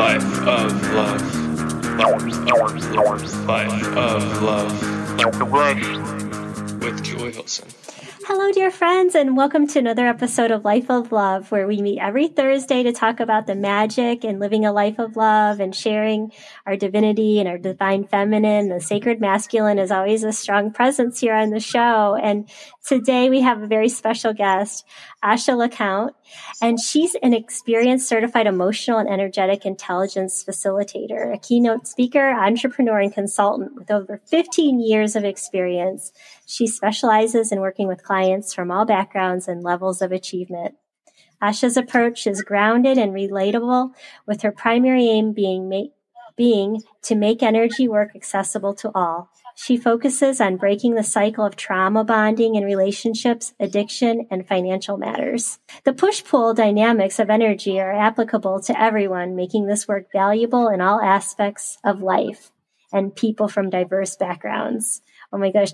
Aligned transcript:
Life 0.00 0.48
of 0.48 0.94
love. 0.94 1.98
Life 1.98 2.32
of 2.32 2.40
love. 2.94 3.46
Life 3.46 3.96
of 3.98 4.42
love. 4.42 4.82
with 6.82 7.04
Julie 7.04 7.32
Hilson. 7.32 7.68
Hello, 8.32 8.52
dear 8.52 8.70
friends, 8.70 9.16
and 9.16 9.36
welcome 9.36 9.66
to 9.66 9.80
another 9.80 10.06
episode 10.06 10.52
of 10.52 10.64
Life 10.64 10.88
of 10.88 11.10
Love, 11.10 11.50
where 11.50 11.66
we 11.66 11.82
meet 11.82 11.98
every 11.98 12.28
Thursday 12.28 12.84
to 12.84 12.92
talk 12.92 13.18
about 13.18 13.48
the 13.48 13.56
magic 13.56 14.22
and 14.22 14.38
living 14.38 14.64
a 14.64 14.72
life 14.72 15.00
of 15.00 15.16
love 15.16 15.58
and 15.58 15.74
sharing 15.74 16.30
our 16.64 16.76
divinity 16.76 17.40
and 17.40 17.48
our 17.48 17.58
divine 17.58 18.04
feminine. 18.04 18.68
The 18.68 18.80
sacred 18.80 19.20
masculine 19.20 19.80
is 19.80 19.90
always 19.90 20.22
a 20.22 20.32
strong 20.32 20.70
presence 20.70 21.18
here 21.18 21.34
on 21.34 21.50
the 21.50 21.58
show. 21.58 22.16
And 22.22 22.48
today 22.86 23.30
we 23.30 23.40
have 23.40 23.62
a 23.62 23.66
very 23.66 23.88
special 23.88 24.32
guest, 24.32 24.86
Asha 25.24 25.56
LaCount, 25.56 26.14
and 26.62 26.78
she's 26.78 27.16
an 27.24 27.34
experienced 27.34 28.08
certified 28.08 28.46
emotional 28.46 29.00
and 29.00 29.08
energetic 29.08 29.66
intelligence 29.66 30.44
facilitator, 30.44 31.34
a 31.34 31.38
keynote 31.38 31.88
speaker, 31.88 32.30
entrepreneur, 32.30 33.00
and 33.00 33.12
consultant 33.12 33.74
with 33.74 33.90
over 33.90 34.20
15 34.26 34.78
years 34.78 35.16
of 35.16 35.24
experience. 35.24 36.12
She 36.50 36.66
specializes 36.66 37.52
in 37.52 37.60
working 37.60 37.86
with 37.86 38.02
clients 38.02 38.52
from 38.52 38.72
all 38.72 38.84
backgrounds 38.84 39.46
and 39.46 39.62
levels 39.62 40.02
of 40.02 40.10
achievement. 40.10 40.74
Asha's 41.40 41.76
approach 41.76 42.26
is 42.26 42.42
grounded 42.42 42.98
and 42.98 43.12
relatable, 43.12 43.92
with 44.26 44.42
her 44.42 44.50
primary 44.50 45.06
aim 45.08 45.32
being, 45.32 45.68
ma- 45.68 45.92
being 46.36 46.82
to 47.02 47.14
make 47.14 47.40
energy 47.40 47.86
work 47.86 48.16
accessible 48.16 48.74
to 48.74 48.90
all. 48.96 49.30
She 49.54 49.76
focuses 49.76 50.40
on 50.40 50.56
breaking 50.56 50.96
the 50.96 51.04
cycle 51.04 51.46
of 51.46 51.54
trauma 51.54 52.02
bonding 52.02 52.56
in 52.56 52.64
relationships, 52.64 53.54
addiction, 53.60 54.26
and 54.28 54.48
financial 54.48 54.96
matters. 54.96 55.60
The 55.84 55.92
push 55.92 56.24
pull 56.24 56.52
dynamics 56.52 57.20
of 57.20 57.30
energy 57.30 57.78
are 57.78 57.92
applicable 57.92 58.60
to 58.62 58.80
everyone, 58.80 59.36
making 59.36 59.66
this 59.66 59.86
work 59.86 60.10
valuable 60.12 60.66
in 60.66 60.80
all 60.80 61.00
aspects 61.00 61.78
of 61.84 62.02
life 62.02 62.50
and 62.92 63.14
people 63.14 63.48
from 63.48 63.70
diverse 63.70 64.16
backgrounds. 64.16 65.02
Oh 65.32 65.38
my 65.38 65.50
gosh. 65.50 65.72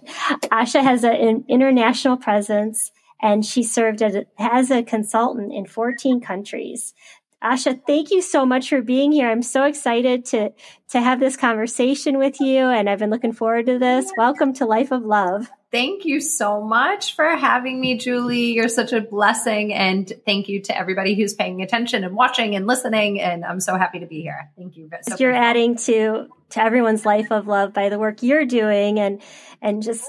Asha 0.50 0.82
has 0.82 1.04
a, 1.04 1.10
an 1.10 1.44
international 1.48 2.16
presence 2.16 2.92
and 3.22 3.44
she 3.44 3.62
served 3.62 4.02
as 4.02 4.14
a, 4.14 4.26
as 4.38 4.70
a 4.70 4.82
consultant 4.82 5.52
in 5.52 5.66
14 5.66 6.20
countries. 6.20 6.94
Asha, 7.42 7.80
thank 7.86 8.10
you 8.10 8.22
so 8.22 8.44
much 8.44 8.68
for 8.68 8.82
being 8.82 9.12
here. 9.12 9.30
I'm 9.30 9.42
so 9.42 9.64
excited 9.64 10.24
to, 10.26 10.52
to 10.90 11.00
have 11.00 11.20
this 11.20 11.36
conversation 11.36 12.18
with 12.18 12.40
you 12.40 12.66
and 12.66 12.88
I've 12.88 12.98
been 12.98 13.10
looking 13.10 13.32
forward 13.32 13.66
to 13.66 13.78
this. 13.78 14.10
Welcome 14.16 14.52
to 14.54 14.66
Life 14.66 14.90
of 14.90 15.02
Love. 15.02 15.50
Thank 15.72 16.04
you 16.04 16.20
so 16.20 16.62
much 16.62 17.16
for 17.16 17.24
having 17.36 17.80
me, 17.80 17.98
Julie. 17.98 18.52
You're 18.52 18.68
such 18.68 18.92
a 18.92 19.00
blessing. 19.00 19.74
And 19.74 20.10
thank 20.24 20.48
you 20.48 20.62
to 20.62 20.78
everybody 20.78 21.14
who's 21.14 21.34
paying 21.34 21.60
attention 21.60 22.04
and 22.04 22.14
watching 22.14 22.54
and 22.54 22.66
listening. 22.66 23.20
And 23.20 23.44
I'm 23.44 23.58
so 23.58 23.76
happy 23.76 23.98
to 23.98 24.06
be 24.06 24.22
here. 24.22 24.50
Thank 24.56 24.76
you. 24.76 24.88
So 25.02 25.16
you're 25.18 25.32
adding 25.32 25.76
to 25.78 26.28
to 26.50 26.62
everyone's 26.62 27.04
life 27.04 27.32
of 27.32 27.48
love 27.48 27.72
by 27.72 27.88
the 27.88 27.98
work 27.98 28.22
you're 28.22 28.44
doing 28.44 29.00
and 29.00 29.20
and 29.60 29.82
just 29.82 30.08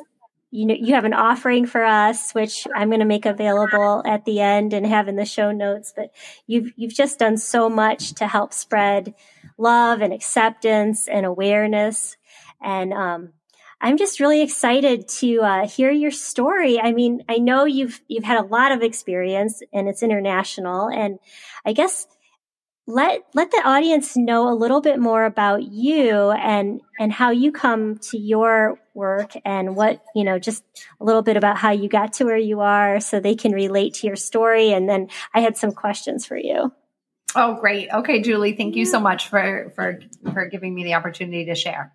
you 0.52 0.66
know 0.68 0.76
you 0.76 0.94
have 0.94 1.06
an 1.06 1.14
offering 1.14 1.66
for 1.66 1.84
us 1.84 2.32
which 2.34 2.68
i'm 2.76 2.90
going 2.90 3.00
to 3.00 3.06
make 3.06 3.26
available 3.26 4.04
at 4.06 4.24
the 4.26 4.40
end 4.40 4.74
and 4.74 4.86
have 4.86 5.08
in 5.08 5.16
the 5.16 5.26
show 5.26 5.52
notes 5.52 5.94
but 5.96 6.12
you've 6.46 6.72
you've 6.76 6.94
just 6.94 7.20
done 7.20 7.38
so 7.38 7.70
much 7.70 8.14
to 8.14 8.28
help 8.28 8.54
spread 8.54 9.14
love 9.58 10.02
and 10.02 10.14
acceptance 10.14 11.08
and 11.08 11.26
awareness 11.26 12.16
and 12.62 12.94
um, 12.94 13.34
i'm 13.82 13.98
just 13.98 14.20
really 14.20 14.42
excited 14.42 15.08
to 15.08 15.42
uh, 15.42 15.68
hear 15.68 15.92
your 15.92 16.12
story. 16.12 16.80
I 16.80 16.92
mean 16.94 17.24
i 17.30 17.38
know 17.38 17.66
you've 17.66 18.02
you've 18.08 18.24
had 18.24 18.40
a 18.40 18.48
lot 18.48 18.72
of 18.72 18.82
experience 18.82 19.62
and 19.74 19.88
it's 19.88 20.04
international 20.04 20.90
and 20.90 21.20
i 21.66 21.74
guess 21.74 22.08
let 22.88 23.24
let 23.34 23.52
the 23.52 23.62
audience 23.66 24.16
know 24.16 24.50
a 24.50 24.56
little 24.56 24.80
bit 24.80 24.98
more 24.98 25.26
about 25.26 25.62
you 25.62 26.32
and 26.32 26.80
and 26.98 27.12
how 27.12 27.32
you 27.32 27.52
come 27.52 27.98
to 27.98 28.18
your 28.18 28.80
work 28.94 29.34
and 29.44 29.76
what 29.76 30.02
you 30.16 30.24
know 30.24 30.40
just 30.40 30.64
a 31.02 31.04
little 31.04 31.22
bit 31.22 31.36
about 31.36 31.58
how 31.58 31.72
you 31.72 31.90
got 31.90 32.14
to 32.14 32.24
where 32.24 32.38
you 32.38 32.62
are 32.62 33.02
so 33.02 33.20
they 33.20 33.36
can 33.36 33.52
relate 33.52 33.94
to 33.96 34.08
your 34.08 34.16
story. 34.16 34.72
And 34.72 34.88
then 34.90 35.10
i 35.34 35.42
had 35.42 35.58
some 35.58 35.72
questions 35.72 36.26
for 36.26 36.38
you. 36.38 36.72
Oh 37.36 37.56
great. 37.60 37.90
Okay 37.92 38.22
julie 38.22 38.54
thank 38.54 38.76
you 38.76 38.86
so 38.86 39.02
much 39.02 39.28
for 39.28 39.72
for 39.76 40.00
for 40.32 40.46
giving 40.46 40.74
me 40.74 40.86
the 40.86 40.94
opportunity 40.94 41.46
to 41.46 41.56
share 41.56 41.92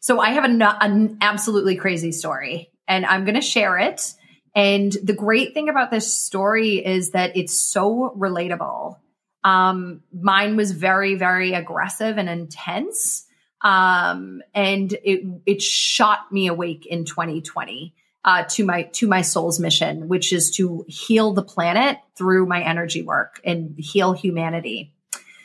so 0.00 0.20
i 0.20 0.30
have 0.30 0.44
an, 0.44 0.60
an 0.62 1.18
absolutely 1.20 1.76
crazy 1.76 2.12
story 2.12 2.70
and 2.88 3.06
i'm 3.06 3.24
going 3.24 3.34
to 3.34 3.40
share 3.40 3.78
it 3.78 4.14
and 4.54 4.96
the 5.04 5.12
great 5.12 5.54
thing 5.54 5.68
about 5.68 5.92
this 5.92 6.12
story 6.12 6.84
is 6.84 7.12
that 7.12 7.36
it's 7.36 7.56
so 7.56 8.12
relatable 8.18 8.96
um, 9.44 10.02
mine 10.12 10.56
was 10.56 10.72
very, 10.72 11.14
very 11.14 11.54
aggressive 11.54 12.18
and 12.18 12.28
intense. 12.28 13.26
Um, 13.62 14.42
and 14.54 14.92
it, 14.92 15.42
it 15.46 15.62
shot 15.62 16.30
me 16.30 16.46
awake 16.46 16.86
in 16.86 17.04
2020, 17.04 17.94
uh, 18.24 18.44
to 18.50 18.64
my, 18.64 18.82
to 18.82 19.06
my 19.06 19.22
soul's 19.22 19.58
mission, 19.58 20.08
which 20.08 20.32
is 20.32 20.50
to 20.56 20.84
heal 20.88 21.32
the 21.32 21.42
planet 21.42 21.98
through 22.16 22.46
my 22.46 22.62
energy 22.62 23.02
work 23.02 23.40
and 23.44 23.74
heal 23.78 24.12
humanity. 24.12 24.94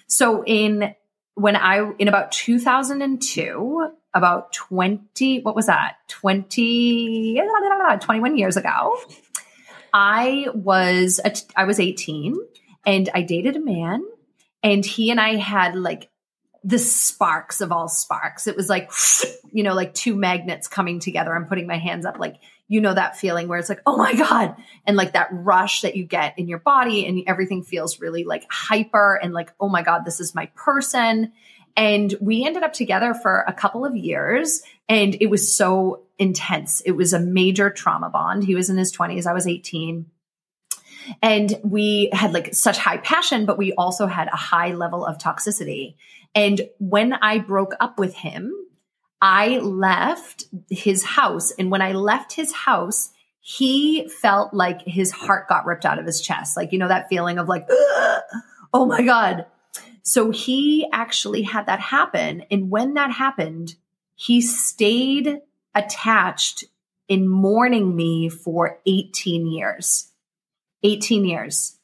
So 0.08 0.44
in, 0.46 0.94
when 1.36 1.56
I, 1.56 1.92
in 2.00 2.08
about 2.08 2.32
2002, 2.32 3.90
about 4.16 4.54
20, 4.54 5.42
what 5.42 5.56
was 5.56 5.68
that? 5.68 5.98
20, 6.08 7.40
21 8.00 8.38
years 8.38 8.58
ago, 8.58 8.98
I 9.94 10.48
was, 10.54 11.20
I 11.56 11.66
was 11.66 11.80
18 11.80 12.36
and 12.86 13.10
I 13.14 13.22
dated 13.22 13.58
a 13.58 13.60
man 13.60 14.04
and 14.64 14.86
he 14.86 15.12
and 15.12 15.20
I 15.20 15.36
had 15.36 15.76
like 15.76 16.10
the 16.64 16.80
sparks 16.80 17.62
of 17.62 17.72
all 17.72 17.88
sparks. 17.88 18.48
It 18.48 18.56
was 18.56 18.70
like, 18.70 18.92
you 19.52 19.64
know, 19.64 19.74
like 19.74 19.94
two 19.94 20.16
magnets 20.16 20.68
coming 20.68 21.00
together. 21.00 21.36
I'm 21.36 21.46
putting 21.46 21.68
my 21.68 21.78
hands 21.78 22.06
up, 22.06 22.18
like, 22.18 22.38
you 22.68 22.82
know, 22.82 22.94
that 22.94 23.18
feeling 23.18 23.48
where 23.48 23.60
it's 23.60 23.70
like, 23.70 23.82
oh 23.86 23.98
my 23.98 24.16
God. 24.16 24.56
And 24.88 24.98
like 24.98 25.14
that 25.14 25.28
rush 25.32 25.82
that 25.82 25.96
you 25.96 26.06
get 26.06 26.40
in 26.40 26.48
your 26.48 26.60
body 26.60 27.06
and 27.06 27.22
everything 27.28 27.64
feels 27.64 28.00
really 28.00 28.24
like 28.24 28.46
hyper 28.50 29.20
and 29.22 29.34
like, 29.34 29.54
oh 29.60 29.70
my 29.70 29.84
God, 29.84 30.04
this 30.04 30.20
is 30.20 30.34
my 30.34 30.48
person. 30.56 31.34
And 31.76 32.14
we 32.22 32.46
ended 32.46 32.64
up 32.64 32.74
together 32.74 33.14
for 33.14 33.44
a 33.48 33.54
couple 33.54 33.86
of 33.86 33.96
years 33.96 34.62
and 34.88 35.16
it 35.20 35.30
was 35.30 35.56
so 35.56 36.04
intense. 36.18 36.82
It 36.82 36.94
was 36.94 37.14
a 37.14 37.20
major 37.20 37.70
trauma 37.70 38.10
bond. 38.10 38.44
He 38.44 38.56
was 38.56 38.70
in 38.70 38.78
his 38.78 38.96
20s, 38.96 39.26
I 39.26 39.34
was 39.34 39.48
18. 39.48 40.06
And 41.22 41.60
we 41.64 42.10
had 42.14 42.34
like 42.34 42.54
such 42.56 42.78
high 42.78 42.98
passion, 42.98 43.46
but 43.46 43.58
we 43.58 43.74
also 43.74 44.08
had 44.08 44.28
a 44.28 44.36
high 44.36 44.74
level 44.74 45.06
of 45.06 45.18
toxicity. 45.18 45.96
And 46.34 46.62
when 46.80 47.14
I 47.14 47.40
broke 47.40 47.74
up 47.80 48.00
with 48.00 48.16
him, 48.16 48.54
I 49.22 49.58
left 49.60 50.46
his 50.70 51.04
house. 51.04 51.52
And 51.52 51.72
when 51.72 51.82
I 51.82 51.94
left 51.94 52.34
his 52.34 52.54
house, 52.54 53.12
he 53.40 54.08
felt 54.08 54.54
like 54.54 54.82
his 54.82 55.12
heart 55.12 55.48
got 55.48 55.66
ripped 55.66 55.86
out 55.86 56.00
of 56.00 56.06
his 56.06 56.22
chest. 56.22 56.58
Like, 56.58 56.72
you 56.72 56.80
know, 56.80 56.88
that 56.88 57.10
feeling 57.10 57.38
of 57.38 57.48
like, 57.48 57.68
oh 58.74 58.86
my 58.88 59.04
God. 59.04 59.46
So 60.06 60.30
he 60.30 60.88
actually 60.94 61.42
had 61.42 61.66
that 61.66 61.80
happen. 61.80 62.44
And 62.52 62.70
when 62.70 62.94
that 62.94 63.12
happened, 63.12 63.76
he 64.16 64.40
stayed 64.40 65.42
attached 65.74 66.64
in 67.08 67.28
mourning 67.28 67.96
me 67.96 68.30
for 68.30 68.80
18 68.86 69.48
years. 69.48 70.12
18 70.84 71.26
years. 71.26 71.78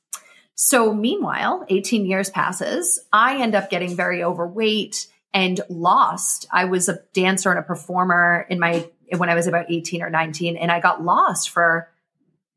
So 0.54 0.94
meanwhile, 0.94 1.66
18 1.70 2.06
years 2.06 2.30
passes. 2.30 3.04
I 3.12 3.42
end 3.42 3.56
up 3.56 3.72
getting 3.72 3.96
very 3.96 4.24
overweight 4.24 5.08
and 5.34 5.60
lost. 5.68 6.46
I 6.52 6.66
was 6.66 6.88
a 6.90 7.00
dancer 7.14 7.50
and 7.50 7.58
a 7.58 7.64
performer 7.64 8.46
in 8.50 8.60
my 8.60 8.88
when 9.18 9.30
I 9.30 9.36
was 9.36 9.48
about 9.48 9.66
18 9.70 10.04
or 10.04 10.10
19 10.12 10.56
and 10.58 10.72
I 10.72 10.80
got 10.80 11.04
lost 11.04 11.50
for 11.50 11.90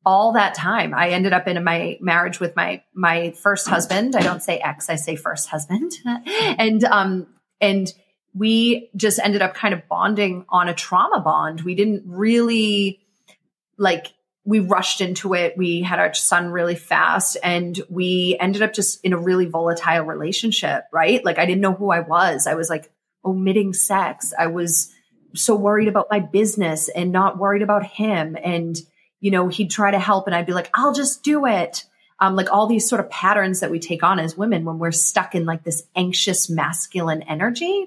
all 0.06 0.32
that 0.32 0.54
time. 0.54 0.94
I 0.94 1.10
ended 1.10 1.32
up 1.32 1.48
in 1.48 1.62
my 1.64 1.98
marriage 2.00 2.40
with 2.40 2.54
my 2.56 2.82
my 2.94 3.30
first 3.32 3.68
husband. 3.68 4.16
I 4.16 4.22
don't 4.22 4.42
say 4.42 4.58
ex, 4.58 4.90
I 4.90 4.96
say 4.96 5.16
first 5.16 5.48
husband. 5.48 5.92
and 6.26 6.84
um 6.84 7.26
and 7.60 7.92
we 8.34 8.90
just 8.96 9.18
ended 9.18 9.42
up 9.42 9.54
kind 9.54 9.72
of 9.72 9.88
bonding 9.88 10.44
on 10.48 10.68
a 10.68 10.74
trauma 10.74 11.20
bond. 11.20 11.62
We 11.62 11.74
didn't 11.74 12.02
really 12.06 13.00
like 13.78 14.12
we 14.44 14.60
rushed 14.60 15.00
into 15.00 15.32
it. 15.34 15.56
We 15.56 15.80
had 15.80 15.98
our 15.98 16.12
son 16.12 16.48
really 16.48 16.74
fast 16.74 17.38
and 17.42 17.80
we 17.88 18.36
ended 18.38 18.60
up 18.60 18.74
just 18.74 19.02
in 19.02 19.14
a 19.14 19.18
really 19.18 19.46
volatile 19.46 20.04
relationship, 20.04 20.84
right? 20.92 21.24
Like 21.24 21.38
I 21.38 21.46
didn't 21.46 21.62
know 21.62 21.72
who 21.72 21.90
I 21.90 22.00
was. 22.00 22.46
I 22.46 22.54
was 22.54 22.68
like 22.68 22.90
omitting 23.24 23.72
sex. 23.72 24.34
I 24.38 24.48
was 24.48 24.92
so 25.34 25.54
worried 25.54 25.88
about 25.88 26.08
my 26.10 26.20
business 26.20 26.90
and 26.90 27.10
not 27.10 27.38
worried 27.38 27.62
about 27.62 27.84
him. 27.84 28.36
And, 28.42 28.76
you 29.24 29.30
know, 29.30 29.48
he'd 29.48 29.70
try 29.70 29.90
to 29.90 29.98
help 29.98 30.26
and 30.26 30.36
I'd 30.36 30.44
be 30.44 30.52
like, 30.52 30.68
I'll 30.74 30.92
just 30.92 31.22
do 31.22 31.46
it. 31.46 31.86
Um, 32.18 32.36
like 32.36 32.52
all 32.52 32.66
these 32.66 32.86
sort 32.86 33.00
of 33.00 33.08
patterns 33.08 33.60
that 33.60 33.70
we 33.70 33.80
take 33.80 34.02
on 34.02 34.18
as 34.18 34.36
women 34.36 34.66
when 34.66 34.78
we're 34.78 34.92
stuck 34.92 35.34
in 35.34 35.46
like 35.46 35.64
this 35.64 35.82
anxious 35.96 36.50
masculine 36.50 37.22
energy. 37.22 37.86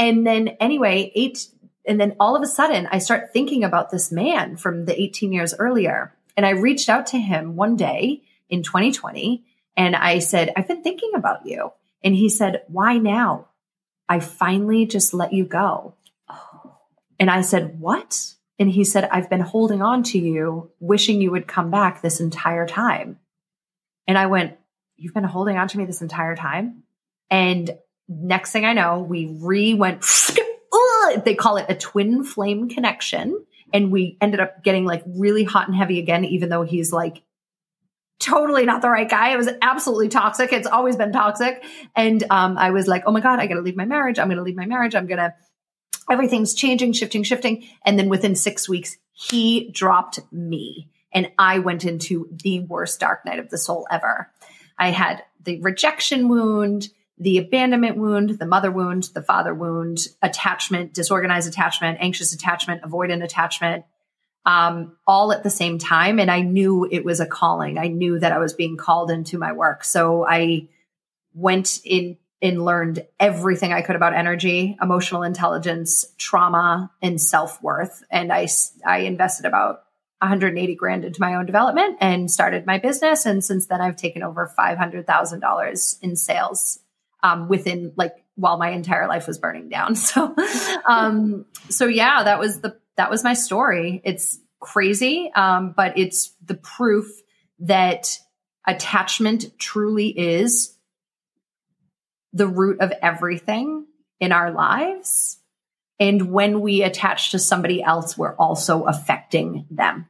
And 0.00 0.26
then 0.26 0.48
anyway, 0.58 1.12
eight, 1.14 1.46
and 1.86 2.00
then 2.00 2.16
all 2.18 2.34
of 2.34 2.42
a 2.42 2.46
sudden, 2.48 2.88
I 2.90 2.98
start 2.98 3.32
thinking 3.32 3.62
about 3.62 3.92
this 3.92 4.10
man 4.10 4.56
from 4.56 4.84
the 4.84 5.00
18 5.00 5.32
years 5.32 5.54
earlier. 5.56 6.12
And 6.36 6.44
I 6.44 6.50
reached 6.50 6.88
out 6.88 7.06
to 7.08 7.18
him 7.18 7.54
one 7.54 7.76
day 7.76 8.24
in 8.48 8.64
2020 8.64 9.44
and 9.76 9.94
I 9.94 10.18
said, 10.18 10.52
I've 10.56 10.66
been 10.66 10.82
thinking 10.82 11.12
about 11.14 11.46
you. 11.46 11.70
And 12.02 12.16
he 12.16 12.28
said, 12.28 12.62
Why 12.66 12.98
now? 12.98 13.46
I 14.08 14.18
finally 14.18 14.86
just 14.86 15.14
let 15.14 15.32
you 15.32 15.44
go. 15.44 15.94
And 17.20 17.30
I 17.30 17.42
said, 17.42 17.78
What? 17.78 18.34
And 18.58 18.70
he 18.70 18.84
said, 18.84 19.08
I've 19.10 19.30
been 19.30 19.40
holding 19.40 19.82
on 19.82 20.02
to 20.04 20.18
you, 20.18 20.70
wishing 20.80 21.20
you 21.20 21.30
would 21.30 21.46
come 21.46 21.70
back 21.70 22.02
this 22.02 22.20
entire 22.20 22.66
time. 22.66 23.18
And 24.06 24.18
I 24.18 24.26
went, 24.26 24.56
You've 25.00 25.14
been 25.14 25.22
holding 25.22 25.56
on 25.56 25.68
to 25.68 25.78
me 25.78 25.84
this 25.84 26.02
entire 26.02 26.34
time? 26.34 26.82
And 27.30 27.70
next 28.08 28.50
thing 28.50 28.64
I 28.64 28.72
know, 28.72 28.98
we 28.98 29.38
re 29.40 29.74
went, 29.74 30.04
they 31.24 31.36
call 31.36 31.56
it 31.56 31.66
a 31.68 31.74
twin 31.76 32.24
flame 32.24 32.68
connection. 32.68 33.44
And 33.72 33.92
we 33.92 34.16
ended 34.20 34.40
up 34.40 34.64
getting 34.64 34.84
like 34.84 35.04
really 35.06 35.44
hot 35.44 35.68
and 35.68 35.76
heavy 35.76 36.00
again, 36.00 36.24
even 36.24 36.48
though 36.48 36.62
he's 36.62 36.92
like 36.92 37.22
totally 38.18 38.64
not 38.64 38.82
the 38.82 38.90
right 38.90 39.08
guy. 39.08 39.32
It 39.32 39.36
was 39.36 39.48
absolutely 39.62 40.08
toxic. 40.08 40.52
It's 40.52 40.66
always 40.66 40.96
been 40.96 41.12
toxic. 41.12 41.62
And 41.94 42.24
um, 42.30 42.58
I 42.58 42.70
was 42.70 42.88
like, 42.88 43.04
oh 43.06 43.12
my 43.12 43.20
God, 43.20 43.38
I 43.38 43.46
got 43.46 43.54
to 43.54 43.60
leave 43.60 43.76
my 43.76 43.84
marriage. 43.84 44.18
I'm 44.18 44.28
going 44.28 44.38
to 44.38 44.42
leave 44.42 44.56
my 44.56 44.66
marriage. 44.66 44.94
I'm 44.94 45.06
going 45.06 45.18
to, 45.18 45.34
everything's 46.10 46.54
changing, 46.54 46.92
shifting, 46.92 47.22
shifting. 47.22 47.68
And 47.84 47.98
then 47.98 48.08
within 48.08 48.34
six 48.34 48.68
weeks, 48.68 48.96
he 49.12 49.70
dropped 49.70 50.20
me. 50.32 50.88
And 51.12 51.30
I 51.38 51.58
went 51.58 51.84
into 51.84 52.28
the 52.30 52.60
worst 52.60 53.00
dark 53.00 53.24
night 53.24 53.38
of 53.38 53.50
the 53.50 53.58
soul 53.58 53.86
ever. 53.90 54.30
I 54.78 54.90
had 54.90 55.24
the 55.42 55.60
rejection 55.60 56.28
wound, 56.28 56.88
the 57.18 57.38
abandonment 57.38 57.96
wound, 57.96 58.38
the 58.38 58.46
mother 58.46 58.70
wound, 58.70 59.10
the 59.14 59.22
father 59.22 59.54
wound, 59.54 60.06
attachment, 60.22 60.94
disorganized 60.94 61.48
attachment, 61.48 61.98
anxious 62.00 62.32
attachment, 62.32 62.82
avoidant 62.82 63.24
attachment, 63.24 63.84
um, 64.46 64.96
all 65.06 65.32
at 65.32 65.42
the 65.42 65.50
same 65.50 65.78
time. 65.78 66.20
And 66.20 66.30
I 66.30 66.42
knew 66.42 66.86
it 66.90 67.04
was 67.04 67.20
a 67.20 67.26
calling. 67.26 67.78
I 67.78 67.88
knew 67.88 68.18
that 68.18 68.32
I 68.32 68.38
was 68.38 68.52
being 68.52 68.76
called 68.76 69.10
into 69.10 69.38
my 69.38 69.52
work. 69.52 69.84
So 69.84 70.24
I 70.26 70.68
went 71.34 71.80
in 71.84 72.18
and 72.40 72.64
learned 72.64 73.04
everything 73.18 73.72
I 73.72 73.82
could 73.82 73.96
about 73.96 74.14
energy, 74.14 74.76
emotional 74.80 75.22
intelligence, 75.22 76.04
trauma, 76.18 76.90
and 77.02 77.20
self 77.20 77.62
worth. 77.62 78.04
And 78.10 78.32
I, 78.32 78.48
I 78.86 78.98
invested 79.00 79.44
about 79.46 79.82
180 80.20 80.74
grand 80.74 81.04
into 81.04 81.20
my 81.20 81.34
own 81.34 81.46
development 81.46 81.98
and 82.00 82.30
started 82.30 82.66
my 82.66 82.78
business. 82.78 83.26
And 83.26 83.44
since 83.44 83.66
then, 83.66 83.80
I've 83.80 83.96
taken 83.96 84.22
over 84.22 84.52
$500,000 84.58 85.98
in 86.02 86.16
sales 86.16 86.80
um, 87.22 87.48
within 87.48 87.92
like 87.96 88.14
while 88.34 88.56
my 88.56 88.70
entire 88.70 89.08
life 89.08 89.26
was 89.26 89.38
burning 89.38 89.68
down. 89.68 89.94
So, 89.96 90.34
um, 90.86 91.44
so 91.68 91.86
yeah, 91.86 92.24
that 92.24 92.38
was 92.38 92.60
the 92.60 92.78
that 92.96 93.10
was 93.10 93.22
my 93.22 93.34
story. 93.34 94.00
It's 94.04 94.38
crazy, 94.60 95.30
um, 95.34 95.72
but 95.76 95.98
it's 95.98 96.34
the 96.44 96.54
proof 96.54 97.06
that 97.60 98.18
attachment 98.66 99.58
truly 99.58 100.08
is 100.08 100.74
the 102.32 102.46
root 102.46 102.80
of 102.80 102.92
everything 103.02 103.86
in 104.20 104.32
our 104.32 104.50
lives. 104.50 105.38
And 106.00 106.30
when 106.30 106.60
we 106.60 106.82
attach 106.82 107.32
to 107.32 107.38
somebody 107.38 107.82
else, 107.82 108.16
we're 108.16 108.36
also 108.36 108.84
affecting 108.84 109.66
them. 109.70 110.06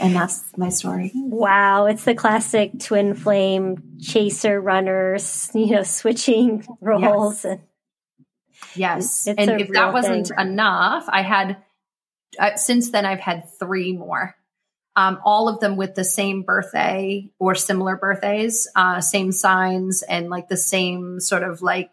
And 0.00 0.14
that's 0.14 0.44
my 0.56 0.68
story. 0.68 1.12
Wow. 1.14 1.86
It's 1.86 2.04
the 2.04 2.14
classic 2.14 2.72
twin 2.80 3.14
flame 3.14 3.98
chaser 4.00 4.60
runners, 4.60 5.50
you 5.54 5.70
know, 5.72 5.82
switching 5.82 6.66
roles. 6.80 7.44
Yes. 7.44 7.52
And 7.54 7.60
Yes. 8.74 9.26
And 9.26 9.60
if 9.60 9.68
that 9.70 9.92
wasn't 9.92 10.28
thing. 10.28 10.38
enough, 10.38 11.06
I 11.08 11.22
had, 11.22 11.58
uh, 12.38 12.56
since 12.56 12.90
then, 12.90 13.06
I've 13.06 13.20
had 13.20 13.48
three 13.58 13.92
more. 13.92 14.34
Um, 14.96 15.20
all 15.24 15.48
of 15.48 15.60
them 15.60 15.76
with 15.76 15.94
the 15.94 16.04
same 16.04 16.42
birthday 16.42 17.30
or 17.38 17.54
similar 17.54 17.96
birthdays, 17.96 18.66
uh, 18.74 19.00
same 19.02 19.30
signs, 19.30 20.02
and 20.02 20.30
like 20.30 20.48
the 20.48 20.56
same 20.56 21.20
sort 21.20 21.42
of 21.42 21.60
like 21.60 21.92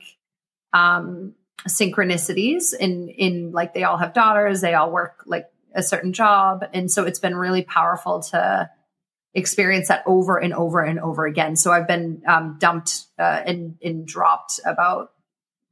um, 0.71 1.33
synchronicities. 1.67 2.73
In 2.73 3.09
in 3.09 3.51
like 3.51 3.73
they 3.73 3.83
all 3.83 3.97
have 3.97 4.13
daughters, 4.13 4.61
they 4.61 4.73
all 4.73 4.89
work 4.89 5.23
like 5.25 5.49
a 5.75 5.83
certain 5.83 6.13
job, 6.13 6.65
and 6.73 6.89
so 6.89 7.03
it's 7.03 7.19
been 7.19 7.35
really 7.35 7.63
powerful 7.63 8.21
to 8.31 8.69
experience 9.33 9.87
that 9.87 10.03
over 10.05 10.37
and 10.37 10.53
over 10.53 10.81
and 10.81 10.99
over 10.99 11.25
again. 11.25 11.55
So 11.55 11.71
I've 11.71 11.87
been 11.87 12.21
um, 12.27 12.57
dumped 12.59 13.05
uh, 13.17 13.41
and, 13.45 13.77
and 13.83 14.05
dropped 14.05 14.59
about 14.65 15.11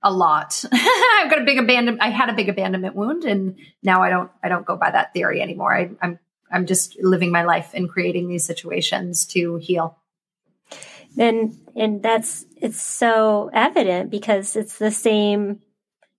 a 0.02 0.12
lot. 0.12 0.66
I've 0.72 1.30
got 1.30 1.42
a 1.42 1.46
big 1.46 1.60
abandonment. 1.60 2.02
I 2.02 2.10
had 2.10 2.30
a 2.30 2.34
big 2.34 2.50
abandonment 2.50 2.96
wound, 2.96 3.24
and 3.24 3.58
now 3.84 4.02
I 4.02 4.10
don't. 4.10 4.32
I 4.44 4.50
don't 4.50 4.66
go 4.66 4.76
by 4.76 4.92
that 4.92 5.14
theory 5.14 5.42
anymore. 5.42 5.74
I, 5.74 5.92
I'm 6.02 6.20
I'm 6.52 6.66
just 6.66 6.98
living 7.02 7.32
my 7.32 7.44
life 7.44 7.72
and 7.74 7.90
creating 7.90 8.28
these 8.28 8.46
situations 8.46 9.26
to 9.28 9.58
heal. 9.58 9.98
And 11.18 11.58
and 11.76 12.02
that's 12.02 12.46
it's 12.58 12.82
so 12.82 13.50
evident 13.54 14.10
because 14.10 14.56
it's 14.56 14.78
the 14.78 14.92
same. 14.92 15.60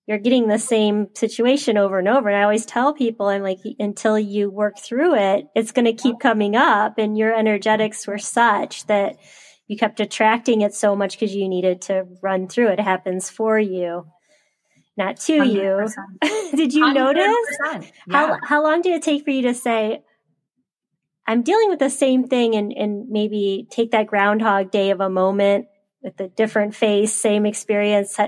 You're 0.07 0.19
getting 0.19 0.49
the 0.49 0.59
same 0.59 1.09
situation 1.15 1.79
over 1.79 1.99
and 1.99 2.09
over. 2.09 2.29
And 2.29 2.37
I 2.37 2.43
always 2.43 2.67
tell 2.67 2.93
people, 2.93 3.29
I'm 3.29 3.43
like, 3.43 3.61
until 3.79 4.19
you 4.19 4.51
work 4.51 4.79
through 4.79 5.15
it, 5.15 5.47
it's 5.55 5.71
going 5.71 5.85
to 5.85 5.93
keep 5.93 6.19
coming 6.19 6.57
up. 6.57 6.99
And 6.99 7.17
your 7.17 7.33
energetics 7.33 8.05
were 8.09 8.19
such 8.19 8.85
that 8.87 9.17
you 9.69 9.79
kept 9.79 10.01
attracting 10.01 10.61
it 10.61 10.75
so 10.75 10.97
much 10.97 11.19
because 11.19 11.35
you 11.35 11.49
needed 11.49 11.83
to 11.83 12.07
run 12.21 12.49
through 12.49 12.73
it. 12.73 12.79
It 12.79 12.83
happens 12.83 13.31
for 13.31 13.59
you, 13.59 14.07
not 14.97 15.19
to 15.21 15.39
100%. 15.39 15.95
you. 16.23 16.51
did 16.57 16.75
you 16.75 16.85
100%. 16.85 16.95
notice? 16.95 17.47
Yeah. 17.65 17.83
How, 18.11 18.39
how 18.43 18.63
long 18.63 18.83
did 18.83 18.93
it 18.93 19.03
take 19.03 19.25
for 19.25 19.31
you 19.31 19.43
to 19.43 19.55
say, 19.55 20.03
I'm 21.27 21.43
dealing 21.43 21.69
with 21.69 21.79
the 21.79 21.91
same 21.91 22.27
thing 22.27 22.55
and, 22.55 22.73
and 22.73 23.09
maybe 23.09 23.67
take 23.71 23.93
that 23.93 24.07
groundhog 24.07 24.71
day 24.71 24.91
of 24.91 25.01
a 25.01 25.09
moment 25.09 25.67
with 26.03 26.19
a 26.21 26.29
different 26.29 26.75
face, 26.75 27.13
same 27.13 27.47
experience. 27.47 28.19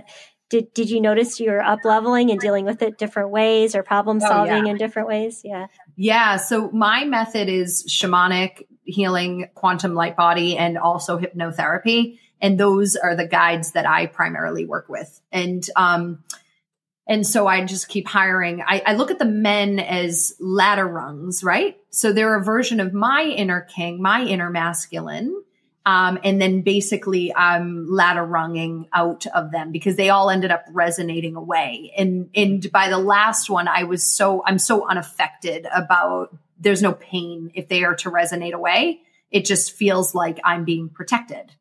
Did, 0.51 0.73
did 0.75 0.91
you 0.91 1.01
notice 1.01 1.41
you're 1.41 1.63
up 1.63 1.81
leveling 1.85 2.31
and 2.31 2.39
dealing 2.39 2.65
with 2.65 2.83
it 2.83 2.99
different 2.99 3.31
ways 3.31 3.75
or 3.75 3.83
problem 3.83 4.21
solving 4.21 4.53
oh, 4.53 4.65
yeah. 4.65 4.71
in 4.71 4.77
different 4.77 5.09
ways? 5.09 5.41
Yeah. 5.43 5.67
Yeah. 5.97 6.37
So 6.37 6.71
my 6.71 7.05
method 7.05 7.49
is 7.49 7.85
shamanic 7.89 8.63
healing, 8.85 9.49
quantum 9.55 9.95
light 9.95 10.17
body, 10.17 10.57
and 10.57 10.79
also 10.79 11.19
hypnotherapy. 11.19 12.19
And 12.41 12.61
those 12.61 12.95
are 12.95 13.17
the 13.17 13.27
guides 13.27 13.73
that 13.73 13.89
I 13.89 14.07
primarily 14.07 14.67
work 14.67 14.89
with. 14.89 15.21
And, 15.33 15.67
um, 15.75 16.23
and 17.07 17.27
so 17.27 17.47
I 17.47 17.65
just 17.65 17.89
keep 17.89 18.09
hiring. 18.09 18.63
I, 18.67 18.83
I, 18.87 18.95
look 18.95 19.11
at 19.11 19.19
the 19.19 19.27
men 19.27 19.79
as 19.79 20.35
ladder 20.41 20.87
rungs, 20.87 21.45
right? 21.45 21.77
So 21.91 22.13
they're 22.13 22.37
a 22.37 22.43
version 22.43 22.81
of 22.81 22.95
my 22.95 23.25
inner 23.25 23.61
king, 23.61 24.01
my 24.01 24.23
inner 24.25 24.49
masculine. 24.49 25.43
Um, 25.87 26.19
and 26.25 26.41
then 26.41 26.63
basically 26.63 27.35
I'm 27.35 27.87
ladder 27.91 28.25
runging 28.25 28.89
out 28.95 29.27
of 29.27 29.53
them 29.53 29.71
because 29.71 29.97
they 29.97 30.09
all 30.09 30.31
ended 30.31 30.51
up 30.51 30.65
resonating 30.71 31.37
away. 31.37 31.93
And, 31.97 32.31
and 32.35 32.73
by 32.73 32.89
the 32.89 32.99
last 32.99 33.51
one, 33.51 33.69
I 33.69 33.85
was 33.85 34.03
so, 34.03 34.43
I'm 34.47 34.59
so 34.59 34.89
unaffected 34.89 35.67
about 35.75 36.35
there's 36.59 36.81
no 36.81 36.95
pain 36.95 37.51
if 37.55 37.69
they 37.69 37.85
are 37.85 37.97
to 37.97 38.11
resonate 38.11 38.55
away. 38.55 39.01
It 39.31 39.45
just 39.45 39.73
feels 39.73 40.15
like 40.15 40.41
I'm 40.43 40.65
being 40.65 40.89
protected. 40.89 41.53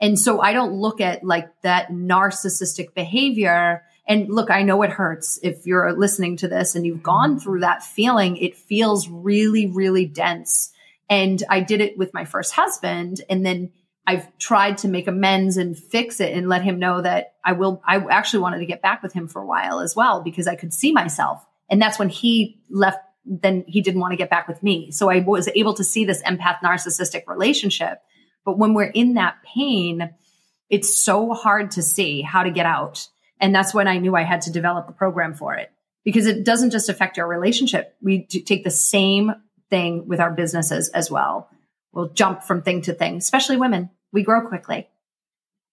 And 0.00 0.18
so 0.18 0.40
I 0.40 0.52
don't 0.52 0.72
look 0.72 1.00
at 1.00 1.22
like 1.22 1.48
that 1.62 1.90
narcissistic 1.90 2.94
behavior. 2.94 3.84
And 4.08 4.28
look, 4.30 4.50
I 4.50 4.62
know 4.62 4.82
it 4.82 4.90
hurts 4.90 5.38
if 5.42 5.66
you're 5.66 5.92
listening 5.92 6.38
to 6.38 6.48
this 6.48 6.74
and 6.74 6.86
you've 6.86 7.02
gone 7.02 7.32
mm-hmm. 7.32 7.40
through 7.40 7.60
that 7.60 7.84
feeling. 7.84 8.38
It 8.38 8.56
feels 8.56 9.08
really, 9.08 9.66
really 9.66 10.06
dense. 10.06 10.72
And 11.10 11.42
I 11.48 11.60
did 11.60 11.80
it 11.80 11.96
with 11.98 12.14
my 12.14 12.24
first 12.24 12.52
husband. 12.52 13.20
And 13.28 13.44
then 13.44 13.70
I've 14.06 14.26
tried 14.38 14.78
to 14.78 14.88
make 14.88 15.06
amends 15.06 15.58
and 15.58 15.78
fix 15.78 16.20
it 16.20 16.34
and 16.34 16.48
let 16.48 16.62
him 16.62 16.78
know 16.78 17.02
that 17.02 17.34
I 17.44 17.52
will, 17.52 17.82
I 17.86 17.98
actually 18.10 18.40
wanted 18.40 18.60
to 18.60 18.66
get 18.66 18.80
back 18.80 19.02
with 19.02 19.12
him 19.12 19.28
for 19.28 19.42
a 19.42 19.46
while 19.46 19.80
as 19.80 19.94
well 19.94 20.22
because 20.22 20.48
I 20.48 20.56
could 20.56 20.72
see 20.72 20.92
myself. 20.92 21.44
And 21.68 21.80
that's 21.80 21.98
when 21.98 22.08
he 22.08 22.62
left 22.70 22.98
then 23.28 23.64
he 23.68 23.82
didn't 23.82 24.00
want 24.00 24.12
to 24.12 24.16
get 24.16 24.30
back 24.30 24.48
with 24.48 24.62
me. 24.62 24.90
So 24.90 25.10
I 25.10 25.20
was 25.20 25.48
able 25.54 25.74
to 25.74 25.84
see 25.84 26.04
this 26.04 26.22
empath 26.22 26.60
narcissistic 26.64 27.26
relationship. 27.26 28.00
But 28.44 28.58
when 28.58 28.72
we're 28.72 28.84
in 28.84 29.14
that 29.14 29.36
pain, 29.42 30.14
it's 30.70 30.98
so 30.98 31.34
hard 31.34 31.72
to 31.72 31.82
see 31.82 32.22
how 32.22 32.42
to 32.42 32.50
get 32.50 32.66
out. 32.66 33.06
And 33.40 33.54
that's 33.54 33.72
when 33.74 33.88
I 33.88 33.98
knew 33.98 34.16
I 34.16 34.22
had 34.22 34.42
to 34.42 34.52
develop 34.52 34.88
a 34.88 34.92
program 34.92 35.34
for 35.34 35.54
it 35.54 35.70
because 36.04 36.26
it 36.26 36.44
doesn't 36.44 36.70
just 36.70 36.88
affect 36.88 37.18
our 37.18 37.26
relationship. 37.26 37.94
We 38.00 38.24
take 38.24 38.64
the 38.64 38.70
same 38.70 39.32
thing 39.70 40.08
with 40.08 40.20
our 40.20 40.30
businesses 40.30 40.88
as 40.90 41.10
well. 41.10 41.50
We'll 41.92 42.08
jump 42.08 42.42
from 42.42 42.62
thing 42.62 42.82
to 42.82 42.94
thing, 42.94 43.16
especially 43.16 43.56
women. 43.56 43.90
We 44.12 44.22
grow 44.22 44.46
quickly. 44.48 44.88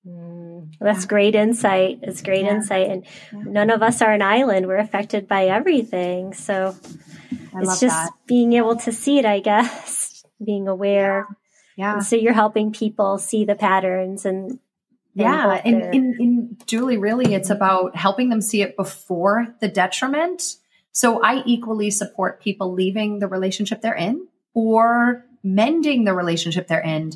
Mm, 0.07 0.73
that's 0.79 1.05
great 1.05 1.35
insight. 1.35 1.99
It's 2.03 2.21
great 2.21 2.45
yeah. 2.45 2.55
insight. 2.55 2.89
And 2.89 3.05
yeah. 3.33 3.43
none 3.45 3.69
of 3.69 3.81
us 3.81 4.01
are 4.01 4.11
an 4.11 4.21
island. 4.21 4.67
We're 4.67 4.77
affected 4.77 5.27
by 5.27 5.47
everything. 5.47 6.33
So 6.33 6.75
I 7.53 7.61
it's 7.61 7.79
just 7.79 7.95
that. 7.95 8.11
being 8.27 8.53
able 8.53 8.75
to 8.77 8.91
see 8.91 9.17
it, 9.17 9.25
I 9.25 9.39
guess, 9.39 10.23
being 10.43 10.67
aware. 10.67 11.27
Yeah. 11.77 11.99
so 11.99 12.15
you're 12.15 12.33
helping 12.33 12.71
people 12.71 13.17
see 13.17 13.43
the 13.43 13.55
patterns 13.55 14.25
and 14.25 14.59
yeah, 15.15 15.61
and 15.63 15.81
in, 15.95 16.17
in 16.19 16.57
Julie, 16.65 16.97
really, 16.97 17.33
it's 17.33 17.49
about 17.49 17.95
helping 17.95 18.29
them 18.29 18.41
see 18.41 18.61
it 18.61 18.75
before 18.75 19.55
the 19.61 19.69
detriment. 19.69 20.57
So 20.91 21.23
I 21.23 21.41
equally 21.45 21.89
support 21.89 22.41
people 22.41 22.73
leaving 22.73 23.19
the 23.19 23.27
relationship 23.27 23.81
they're 23.81 23.95
in 23.95 24.27
or 24.53 25.25
mending 25.43 26.03
the 26.03 26.13
relationship 26.13 26.67
they're 26.67 26.81
in 26.81 27.11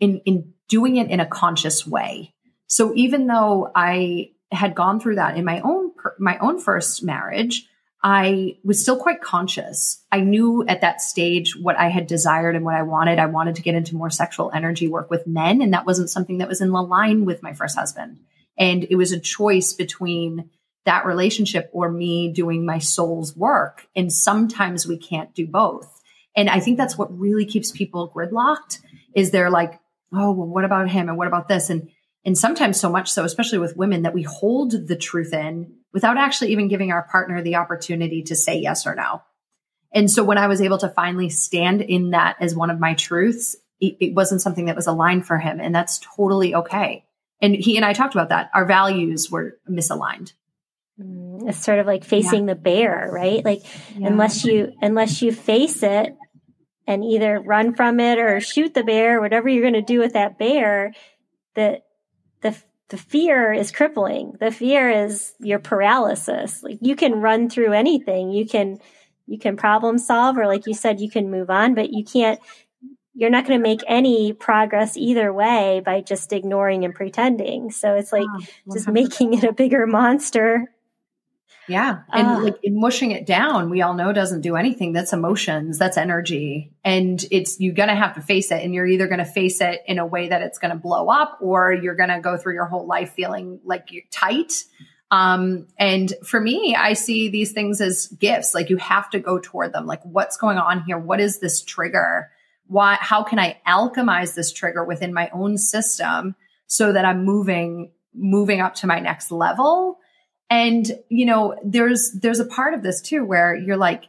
in, 0.00 0.18
in 0.24 0.54
doing 0.68 0.96
it 0.96 1.10
in 1.10 1.20
a 1.20 1.26
conscious 1.26 1.86
way. 1.86 2.32
So 2.66 2.92
even 2.94 3.26
though 3.26 3.70
I 3.74 4.30
had 4.50 4.74
gone 4.74 5.00
through 5.00 5.16
that 5.16 5.36
in 5.36 5.44
my 5.44 5.60
own 5.60 5.92
my 6.18 6.38
own 6.38 6.58
first 6.58 7.02
marriage, 7.02 7.66
I 8.06 8.58
was 8.62 8.82
still 8.82 8.98
quite 8.98 9.22
conscious. 9.22 10.04
I 10.12 10.20
knew 10.20 10.62
at 10.68 10.82
that 10.82 11.00
stage 11.00 11.56
what 11.56 11.78
I 11.78 11.88
had 11.88 12.06
desired 12.06 12.54
and 12.54 12.62
what 12.62 12.74
I 12.74 12.82
wanted. 12.82 13.18
I 13.18 13.24
wanted 13.26 13.56
to 13.56 13.62
get 13.62 13.74
into 13.74 13.96
more 13.96 14.10
sexual 14.10 14.50
energy 14.54 14.88
work 14.88 15.08
with 15.08 15.26
men, 15.26 15.62
and 15.62 15.72
that 15.72 15.86
wasn't 15.86 16.10
something 16.10 16.38
that 16.38 16.48
was 16.48 16.60
in 16.60 16.70
line 16.70 17.24
with 17.24 17.42
my 17.42 17.54
first 17.54 17.78
husband. 17.78 18.18
And 18.58 18.86
it 18.90 18.96
was 18.96 19.12
a 19.12 19.18
choice 19.18 19.72
between 19.72 20.50
that 20.84 21.06
relationship 21.06 21.70
or 21.72 21.90
me 21.90 22.30
doing 22.30 22.66
my 22.66 22.78
soul's 22.78 23.34
work. 23.34 23.86
And 23.96 24.12
sometimes 24.12 24.86
we 24.86 24.98
can't 24.98 25.34
do 25.34 25.46
both. 25.46 26.02
And 26.36 26.50
I 26.50 26.60
think 26.60 26.76
that's 26.76 26.98
what 26.98 27.18
really 27.18 27.46
keeps 27.46 27.72
people 27.72 28.12
gridlocked 28.14 28.80
is 29.14 29.30
they're 29.30 29.50
like, 29.50 29.80
oh, 30.12 30.30
well, 30.32 30.46
what 30.46 30.66
about 30.66 30.90
him? 30.90 31.08
And 31.08 31.16
what 31.16 31.26
about 31.26 31.48
this? 31.48 31.70
And 31.70 31.88
and 32.26 32.36
sometimes 32.36 32.80
so 32.80 32.90
much 32.90 33.10
so, 33.10 33.24
especially 33.24 33.58
with 33.58 33.76
women, 33.76 34.02
that 34.02 34.14
we 34.14 34.22
hold 34.22 34.72
the 34.72 34.96
truth 34.96 35.32
in 35.32 35.72
without 35.94 36.18
actually 36.18 36.50
even 36.52 36.68
giving 36.68 36.92
our 36.92 37.04
partner 37.04 37.40
the 37.40 37.54
opportunity 37.54 38.22
to 38.24 38.36
say 38.36 38.58
yes 38.58 38.86
or 38.86 38.94
no. 38.94 39.22
And 39.94 40.10
so 40.10 40.24
when 40.24 40.38
I 40.38 40.48
was 40.48 40.60
able 40.60 40.78
to 40.78 40.88
finally 40.88 41.30
stand 41.30 41.80
in 41.80 42.10
that 42.10 42.36
as 42.40 42.54
one 42.54 42.68
of 42.68 42.80
my 42.80 42.94
truths, 42.94 43.54
it, 43.80 43.96
it 44.00 44.14
wasn't 44.14 44.42
something 44.42 44.66
that 44.66 44.76
was 44.76 44.88
aligned 44.88 45.24
for 45.24 45.38
him. 45.38 45.60
And 45.60 45.72
that's 45.72 46.00
totally 46.16 46.54
okay. 46.54 47.04
And 47.40 47.54
he 47.54 47.76
and 47.76 47.84
I 47.84 47.92
talked 47.92 48.14
about 48.14 48.30
that. 48.30 48.50
Our 48.52 48.64
values 48.66 49.30
were 49.30 49.58
misaligned. 49.70 50.32
Mm, 51.00 51.48
it's 51.48 51.64
sort 51.64 51.78
of 51.78 51.86
like 51.86 52.04
facing 52.04 52.48
yeah. 52.48 52.54
the 52.54 52.60
bear, 52.60 53.08
right? 53.12 53.44
Like 53.44 53.62
yeah. 53.96 54.08
unless 54.08 54.44
you 54.44 54.72
unless 54.82 55.22
you 55.22 55.32
face 55.32 55.82
it 55.82 56.16
and 56.86 57.04
either 57.04 57.40
run 57.40 57.74
from 57.74 58.00
it 58.00 58.18
or 58.18 58.40
shoot 58.40 58.74
the 58.74 58.84
bear, 58.84 59.20
whatever 59.20 59.48
you're 59.48 59.62
going 59.62 59.74
to 59.74 59.82
do 59.82 60.00
with 60.00 60.14
that 60.14 60.38
bear, 60.38 60.92
that 61.54 61.84
the 62.42 62.56
the 62.90 62.96
fear 62.98 63.52
is 63.52 63.72
crippling. 63.72 64.36
The 64.40 64.50
fear 64.50 64.90
is 64.90 65.32
your 65.40 65.58
paralysis. 65.58 66.62
Like 66.62 66.78
you 66.80 66.96
can 66.96 67.20
run 67.20 67.48
through 67.48 67.72
anything. 67.72 68.30
You 68.30 68.46
can 68.46 68.78
you 69.26 69.38
can 69.38 69.56
problem 69.56 69.98
solve 69.98 70.36
or 70.36 70.46
like 70.46 70.66
you 70.66 70.74
said 70.74 71.00
you 71.00 71.10
can 71.10 71.30
move 71.30 71.50
on, 71.50 71.74
but 71.74 71.90
you 71.90 72.04
can't 72.04 72.40
you're 73.14 73.30
not 73.30 73.46
going 73.46 73.58
to 73.58 73.62
make 73.62 73.80
any 73.86 74.32
progress 74.32 74.96
either 74.96 75.32
way 75.32 75.80
by 75.84 76.00
just 76.00 76.32
ignoring 76.32 76.84
and 76.84 76.94
pretending. 76.94 77.70
So 77.70 77.94
it's 77.94 78.12
like 78.12 78.26
oh, 78.28 78.72
just 78.72 78.88
making 78.88 79.34
it 79.34 79.44
a 79.44 79.52
bigger 79.52 79.86
monster 79.86 80.73
yeah. 81.68 82.00
And 82.12 82.26
uh, 82.26 82.40
like 82.42 82.58
mushing 82.66 83.12
it 83.12 83.26
down, 83.26 83.70
we 83.70 83.82
all 83.82 83.94
know 83.94 84.12
doesn't 84.12 84.42
do 84.42 84.56
anything. 84.56 84.92
That's 84.92 85.12
emotions, 85.12 85.78
that's 85.78 85.96
energy. 85.96 86.72
And 86.84 87.24
it's, 87.30 87.58
you're 87.60 87.74
going 87.74 87.88
to 87.88 87.94
have 87.94 88.14
to 88.14 88.20
face 88.20 88.50
it. 88.50 88.62
And 88.62 88.74
you're 88.74 88.86
either 88.86 89.06
going 89.06 89.18
to 89.18 89.24
face 89.24 89.60
it 89.60 89.82
in 89.86 89.98
a 89.98 90.06
way 90.06 90.28
that 90.28 90.42
it's 90.42 90.58
going 90.58 90.72
to 90.72 90.78
blow 90.78 91.08
up 91.08 91.38
or 91.40 91.72
you're 91.72 91.94
going 91.94 92.10
to 92.10 92.20
go 92.20 92.36
through 92.36 92.54
your 92.54 92.66
whole 92.66 92.86
life 92.86 93.12
feeling 93.12 93.60
like 93.64 93.90
you're 93.90 94.04
tight. 94.10 94.64
Um, 95.10 95.68
and 95.78 96.12
for 96.24 96.40
me, 96.40 96.74
I 96.78 96.94
see 96.94 97.28
these 97.28 97.52
things 97.52 97.80
as 97.80 98.08
gifts. 98.08 98.54
Like 98.54 98.68
you 98.68 98.76
have 98.78 99.08
to 99.10 99.20
go 99.20 99.38
toward 99.38 99.72
them. 99.72 99.86
Like 99.86 100.02
what's 100.04 100.36
going 100.36 100.58
on 100.58 100.82
here? 100.82 100.98
What 100.98 101.20
is 101.20 101.40
this 101.40 101.62
trigger? 101.62 102.30
Why, 102.66 102.96
how 103.00 103.22
can 103.22 103.38
I 103.38 103.60
alchemize 103.66 104.34
this 104.34 104.52
trigger 104.52 104.84
within 104.84 105.14
my 105.14 105.30
own 105.32 105.56
system 105.56 106.34
so 106.66 106.92
that 106.92 107.04
I'm 107.04 107.24
moving, 107.24 107.92
moving 108.14 108.60
up 108.60 108.74
to 108.76 108.86
my 108.86 109.00
next 109.00 109.30
level? 109.30 109.98
And, 110.54 110.88
you 111.08 111.26
know, 111.26 111.58
there's, 111.64 112.12
there's 112.12 112.38
a 112.38 112.44
part 112.44 112.74
of 112.74 112.82
this 112.84 113.00
too 113.00 113.24
where 113.24 113.56
you're 113.56 113.76
like, 113.76 114.04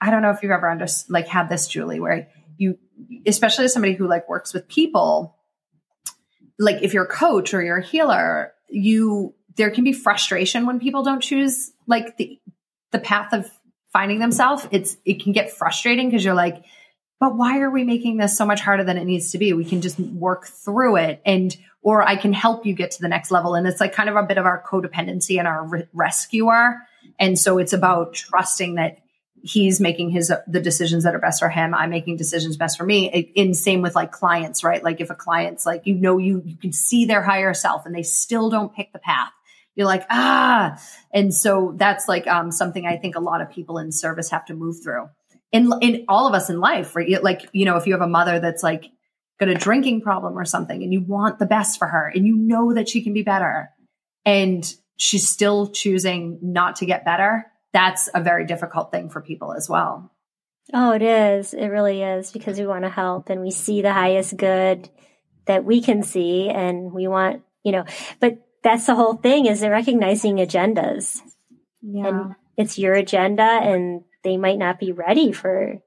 I 0.00 0.12
don't 0.12 0.22
know 0.22 0.30
if 0.30 0.40
you've 0.40 0.52
ever 0.52 0.70
under, 0.70 0.86
like 1.08 1.26
had 1.26 1.48
this, 1.48 1.66
Julie, 1.66 1.98
where 1.98 2.28
you, 2.56 2.78
especially 3.26 3.64
as 3.64 3.72
somebody 3.72 3.94
who 3.94 4.06
like 4.06 4.28
works 4.28 4.54
with 4.54 4.68
people, 4.68 5.36
like 6.56 6.84
if 6.84 6.94
you're 6.94 7.06
a 7.06 7.08
coach 7.08 7.52
or 7.52 7.64
you're 7.64 7.78
a 7.78 7.84
healer, 7.84 8.52
you, 8.68 9.34
there 9.56 9.72
can 9.72 9.82
be 9.82 9.92
frustration 9.92 10.66
when 10.66 10.78
people 10.78 11.02
don't 11.02 11.20
choose 11.20 11.72
like 11.88 12.16
the, 12.16 12.38
the 12.92 13.00
path 13.00 13.32
of 13.32 13.50
finding 13.92 14.20
themselves. 14.20 14.68
It's, 14.70 14.96
it 15.04 15.20
can 15.20 15.32
get 15.32 15.50
frustrating 15.50 16.08
because 16.08 16.24
you're 16.24 16.32
like, 16.32 16.62
but 17.22 17.36
why 17.36 17.60
are 17.60 17.70
we 17.70 17.84
making 17.84 18.16
this 18.16 18.36
so 18.36 18.44
much 18.44 18.60
harder 18.60 18.82
than 18.82 18.98
it 18.98 19.04
needs 19.04 19.30
to 19.30 19.38
be? 19.38 19.52
We 19.52 19.64
can 19.64 19.80
just 19.80 19.96
work 20.00 20.48
through 20.48 20.96
it 20.96 21.22
and, 21.24 21.56
or 21.80 22.02
I 22.02 22.16
can 22.16 22.32
help 22.32 22.66
you 22.66 22.74
get 22.74 22.90
to 22.90 23.00
the 23.00 23.06
next 23.06 23.30
level. 23.30 23.54
And 23.54 23.64
it's 23.64 23.80
like 23.80 23.92
kind 23.92 24.08
of 24.08 24.16
a 24.16 24.24
bit 24.24 24.38
of 24.38 24.44
our 24.44 24.60
codependency 24.60 25.38
and 25.38 25.46
our 25.46 25.64
re- 25.64 25.86
rescuer. 25.92 26.78
And 27.20 27.38
so 27.38 27.58
it's 27.58 27.72
about 27.72 28.14
trusting 28.14 28.74
that 28.74 28.98
he's 29.40 29.78
making 29.78 30.10
his, 30.10 30.32
the 30.48 30.60
decisions 30.60 31.04
that 31.04 31.14
are 31.14 31.20
best 31.20 31.38
for 31.38 31.48
him. 31.48 31.74
I'm 31.74 31.90
making 31.90 32.16
decisions 32.16 32.56
best 32.56 32.76
for 32.76 32.82
me. 32.82 33.06
In 33.36 33.54
same 33.54 33.82
with 33.82 33.94
like 33.94 34.10
clients, 34.10 34.64
right? 34.64 34.82
Like 34.82 35.00
if 35.00 35.10
a 35.10 35.14
client's 35.14 35.64
like, 35.64 35.82
you 35.86 35.94
know, 35.94 36.18
you, 36.18 36.42
you 36.44 36.56
can 36.56 36.72
see 36.72 37.04
their 37.04 37.22
higher 37.22 37.54
self 37.54 37.86
and 37.86 37.94
they 37.94 38.02
still 38.02 38.50
don't 38.50 38.74
pick 38.74 38.92
the 38.92 38.98
path 38.98 39.30
you're 39.74 39.86
like 39.86 40.04
ah 40.10 40.78
and 41.14 41.32
so 41.32 41.72
that's 41.76 42.06
like 42.06 42.26
um, 42.26 42.52
something 42.52 42.86
i 42.86 42.98
think 42.98 43.16
a 43.16 43.20
lot 43.20 43.40
of 43.40 43.50
people 43.50 43.78
in 43.78 43.90
service 43.90 44.28
have 44.28 44.44
to 44.44 44.52
move 44.52 44.82
through 44.82 45.08
in 45.52 45.70
in 45.80 46.04
all 46.08 46.26
of 46.26 46.34
us 46.34 46.50
in 46.50 46.58
life, 46.58 46.96
right? 46.96 47.22
Like, 47.22 47.48
you 47.52 47.64
know, 47.64 47.76
if 47.76 47.86
you 47.86 47.92
have 47.92 48.02
a 48.02 48.08
mother 48.08 48.40
that's 48.40 48.62
like 48.62 48.90
got 49.38 49.48
a 49.48 49.54
drinking 49.54 50.00
problem 50.00 50.38
or 50.38 50.44
something 50.44 50.82
and 50.82 50.92
you 50.92 51.02
want 51.02 51.38
the 51.38 51.46
best 51.46 51.78
for 51.78 51.86
her 51.86 52.10
and 52.14 52.26
you 52.26 52.36
know 52.36 52.74
that 52.74 52.88
she 52.88 53.02
can 53.02 53.12
be 53.12 53.22
better 53.22 53.70
and 54.24 54.72
she's 54.96 55.28
still 55.28 55.68
choosing 55.68 56.38
not 56.42 56.76
to 56.76 56.86
get 56.86 57.04
better, 57.04 57.46
that's 57.72 58.08
a 58.14 58.22
very 58.22 58.46
difficult 58.46 58.90
thing 58.90 59.10
for 59.10 59.20
people 59.20 59.52
as 59.52 59.68
well. 59.68 60.10
Oh, 60.72 60.92
it 60.92 61.02
is. 61.02 61.54
It 61.54 61.66
really 61.68 62.02
is 62.02 62.30
because 62.30 62.58
we 62.58 62.66
want 62.66 62.84
to 62.84 62.90
help 62.90 63.28
and 63.28 63.40
we 63.40 63.50
see 63.50 63.82
the 63.82 63.92
highest 63.92 64.36
good 64.36 64.88
that 65.46 65.64
we 65.64 65.82
can 65.82 66.02
see 66.02 66.48
and 66.48 66.92
we 66.92 67.08
want, 67.08 67.42
you 67.64 67.72
know, 67.72 67.84
but 68.20 68.38
that's 68.62 68.86
the 68.86 68.94
whole 68.94 69.14
thing 69.14 69.46
is 69.46 69.62
recognizing 69.62 70.36
agendas. 70.36 71.20
Yeah. 71.80 72.06
And 72.06 72.34
it's 72.56 72.78
your 72.78 72.94
agenda 72.94 73.42
and 73.42 74.04
they 74.24 74.36
might 74.36 74.58
not 74.58 74.78
be 74.78 74.92
ready 74.92 75.32
for 75.32 75.82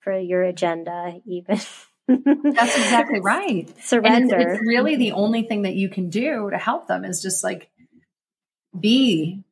for 0.00 0.18
your 0.18 0.42
agenda 0.42 1.20
even. 1.26 1.60
That's 2.08 2.76
exactly 2.76 3.20
right. 3.22 3.68
Surrender 3.82 4.38
it's, 4.38 4.58
it's, 4.58 4.66
really 4.66 4.96
the 4.96 5.12
only 5.12 5.42
thing 5.42 5.62
that 5.62 5.74
you 5.74 5.88
can 5.88 6.08
do 6.08 6.50
to 6.50 6.58
help 6.58 6.88
them 6.88 7.04
is 7.04 7.22
just 7.22 7.44
like 7.44 7.70
be 8.78 9.44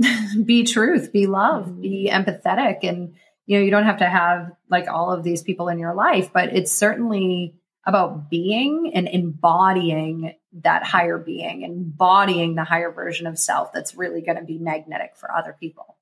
be 0.44 0.64
truth 0.64 1.12
be 1.12 1.26
love 1.26 1.66
mm-hmm. 1.66 1.80
be 1.80 2.10
empathetic. 2.12 2.80
And 2.82 3.14
you 3.46 3.58
know 3.58 3.64
you 3.64 3.70
don't 3.70 3.84
have 3.84 3.98
to 3.98 4.08
have 4.08 4.52
like 4.68 4.88
all 4.88 5.12
of 5.12 5.22
these 5.22 5.42
people 5.42 5.68
in 5.68 5.78
your 5.78 5.94
life 5.94 6.32
but 6.32 6.54
it's 6.54 6.72
certainly 6.72 7.54
about 7.86 8.28
being 8.28 8.90
and 8.94 9.08
embodying 9.08 10.34
that 10.52 10.82
higher 10.82 11.18
being 11.18 11.62
embodying 11.62 12.56
the 12.56 12.64
higher 12.64 12.90
version 12.90 13.26
of 13.26 13.38
self 13.38 13.72
that's 13.72 13.94
really 13.94 14.20
going 14.20 14.38
to 14.38 14.44
be 14.44 14.58
magnetic 14.58 15.12
for 15.16 15.32
other 15.32 15.56
people 15.58 15.95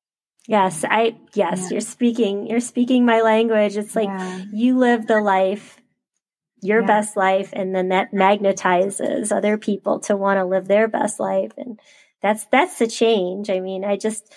Yes, 0.46 0.84
I 0.84 1.16
yes, 1.34 1.62
yeah. 1.62 1.68
you're 1.70 1.80
speaking 1.80 2.46
you're 2.46 2.60
speaking 2.60 3.06
my 3.06 3.22
language. 3.22 3.76
It's 3.76 3.96
like 3.96 4.08
yeah. 4.08 4.44
you 4.52 4.78
live 4.78 5.06
the 5.06 5.20
life 5.20 5.80
your 6.64 6.80
yeah. 6.80 6.86
best 6.86 7.14
life 7.14 7.50
and 7.52 7.74
then 7.74 7.90
that 7.90 8.12
magnetizes 8.12 9.30
other 9.30 9.58
people 9.58 10.00
to 10.00 10.16
want 10.16 10.38
to 10.38 10.46
live 10.46 10.66
their 10.66 10.88
best 10.88 11.20
life 11.20 11.52
and 11.58 11.78
that's 12.22 12.46
that's 12.46 12.78
the 12.78 12.86
change. 12.86 13.50
I 13.50 13.60
mean, 13.60 13.84
I 13.84 13.98
just 13.98 14.32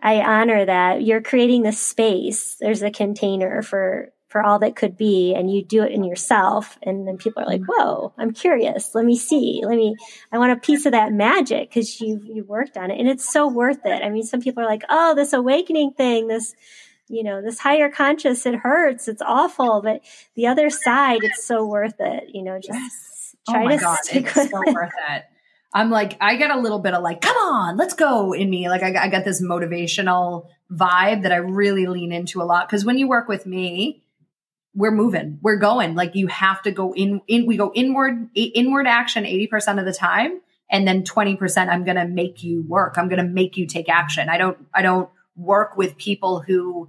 I 0.00 0.20
honor 0.20 0.64
that 0.64 1.02
you're 1.02 1.20
creating 1.20 1.62
the 1.62 1.72
space. 1.72 2.56
There's 2.60 2.82
a 2.82 2.92
container 2.92 3.60
for 3.60 4.12
for 4.32 4.42
all 4.42 4.58
that 4.58 4.74
could 4.74 4.96
be 4.96 5.34
and 5.34 5.52
you 5.52 5.62
do 5.62 5.82
it 5.82 5.92
in 5.92 6.02
yourself 6.02 6.78
and 6.82 7.06
then 7.06 7.18
people 7.18 7.42
are 7.42 7.46
like 7.46 7.60
whoa 7.68 8.12
i'm 8.16 8.32
curious 8.32 8.94
let 8.94 9.04
me 9.04 9.14
see 9.14 9.60
let 9.64 9.76
me 9.76 9.94
i 10.32 10.38
want 10.38 10.50
a 10.50 10.56
piece 10.56 10.86
of 10.86 10.92
that 10.92 11.12
magic 11.12 11.68
because 11.68 12.00
you 12.00 12.18
you 12.24 12.42
worked 12.44 12.78
on 12.78 12.90
it 12.90 12.98
and 12.98 13.08
it's 13.08 13.30
so 13.30 13.46
worth 13.46 13.84
it 13.84 14.02
i 14.02 14.08
mean 14.08 14.22
some 14.22 14.40
people 14.40 14.62
are 14.62 14.66
like 14.66 14.84
oh 14.88 15.14
this 15.14 15.34
awakening 15.34 15.92
thing 15.92 16.28
this 16.28 16.54
you 17.08 17.22
know 17.22 17.42
this 17.42 17.58
higher 17.58 17.90
conscious 17.90 18.46
it 18.46 18.54
hurts 18.54 19.06
it's 19.06 19.22
awful 19.22 19.82
but 19.82 20.00
the 20.34 20.46
other 20.46 20.70
side 20.70 21.20
it's 21.22 21.46
so 21.46 21.66
worth 21.66 21.96
it 22.00 22.24
you 22.32 22.42
know 22.42 22.58
just 22.58 22.72
yes. 22.72 23.08
Try 23.50 23.64
oh 23.64 23.68
to 23.70 23.76
God, 23.76 23.98
stick 24.02 24.24
it's 24.24 24.36
with 24.36 24.50
so 24.50 24.62
it. 24.62 24.74
worth 24.74 24.92
it 25.10 25.24
I'm 25.74 25.90
like, 25.90 26.18
I 26.20 26.36
get 26.36 26.50
a 26.50 26.58
little 26.58 26.80
bit 26.80 26.92
of 26.92 27.02
like, 27.02 27.22
come 27.22 27.36
on, 27.36 27.78
let's 27.78 27.94
go 27.94 28.32
in 28.34 28.50
me. 28.50 28.68
Like, 28.68 28.82
I, 28.82 29.04
I 29.04 29.08
got 29.08 29.24
this 29.24 29.42
motivational 29.42 30.48
vibe 30.70 31.22
that 31.22 31.32
I 31.32 31.36
really 31.36 31.86
lean 31.86 32.12
into 32.12 32.42
a 32.42 32.44
lot. 32.44 32.68
Cause 32.68 32.84
when 32.84 32.98
you 32.98 33.08
work 33.08 33.26
with 33.26 33.46
me, 33.46 34.01
we're 34.74 34.92
moving, 34.92 35.38
we're 35.42 35.56
going. 35.56 35.94
Like 35.94 36.14
you 36.14 36.28
have 36.28 36.62
to 36.62 36.70
go 36.70 36.94
in, 36.94 37.20
in 37.26 37.46
we 37.46 37.56
go 37.56 37.72
inward, 37.74 38.28
inward 38.34 38.86
action 38.86 39.24
80% 39.24 39.78
of 39.78 39.84
the 39.84 39.92
time. 39.92 40.40
And 40.70 40.88
then 40.88 41.02
20%, 41.02 41.68
I'm 41.68 41.84
going 41.84 41.96
to 41.96 42.06
make 42.06 42.42
you 42.42 42.64
work. 42.66 42.94
I'm 42.96 43.08
going 43.08 43.22
to 43.22 43.30
make 43.30 43.58
you 43.58 43.66
take 43.66 43.90
action. 43.90 44.30
I 44.30 44.38
don't, 44.38 44.56
I 44.72 44.80
don't 44.80 45.10
work 45.36 45.76
with 45.76 45.98
people 45.98 46.40
who 46.40 46.88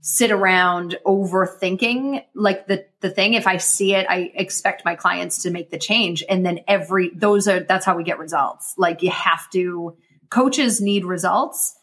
sit 0.00 0.30
around 0.30 0.96
overthinking 1.04 2.24
like 2.34 2.66
the, 2.66 2.86
the 3.00 3.10
thing. 3.10 3.34
If 3.34 3.46
I 3.46 3.58
see 3.58 3.94
it, 3.94 4.06
I 4.08 4.32
expect 4.34 4.86
my 4.86 4.94
clients 4.94 5.42
to 5.42 5.50
make 5.50 5.70
the 5.70 5.78
change. 5.78 6.24
And 6.30 6.46
then 6.46 6.60
every, 6.66 7.10
those 7.10 7.46
are, 7.46 7.60
that's 7.60 7.84
how 7.84 7.94
we 7.94 8.04
get 8.04 8.18
results. 8.18 8.72
Like 8.78 9.02
you 9.02 9.10
have 9.10 9.50
to, 9.50 9.94
coaches 10.30 10.80
need 10.80 11.04
results 11.04 11.77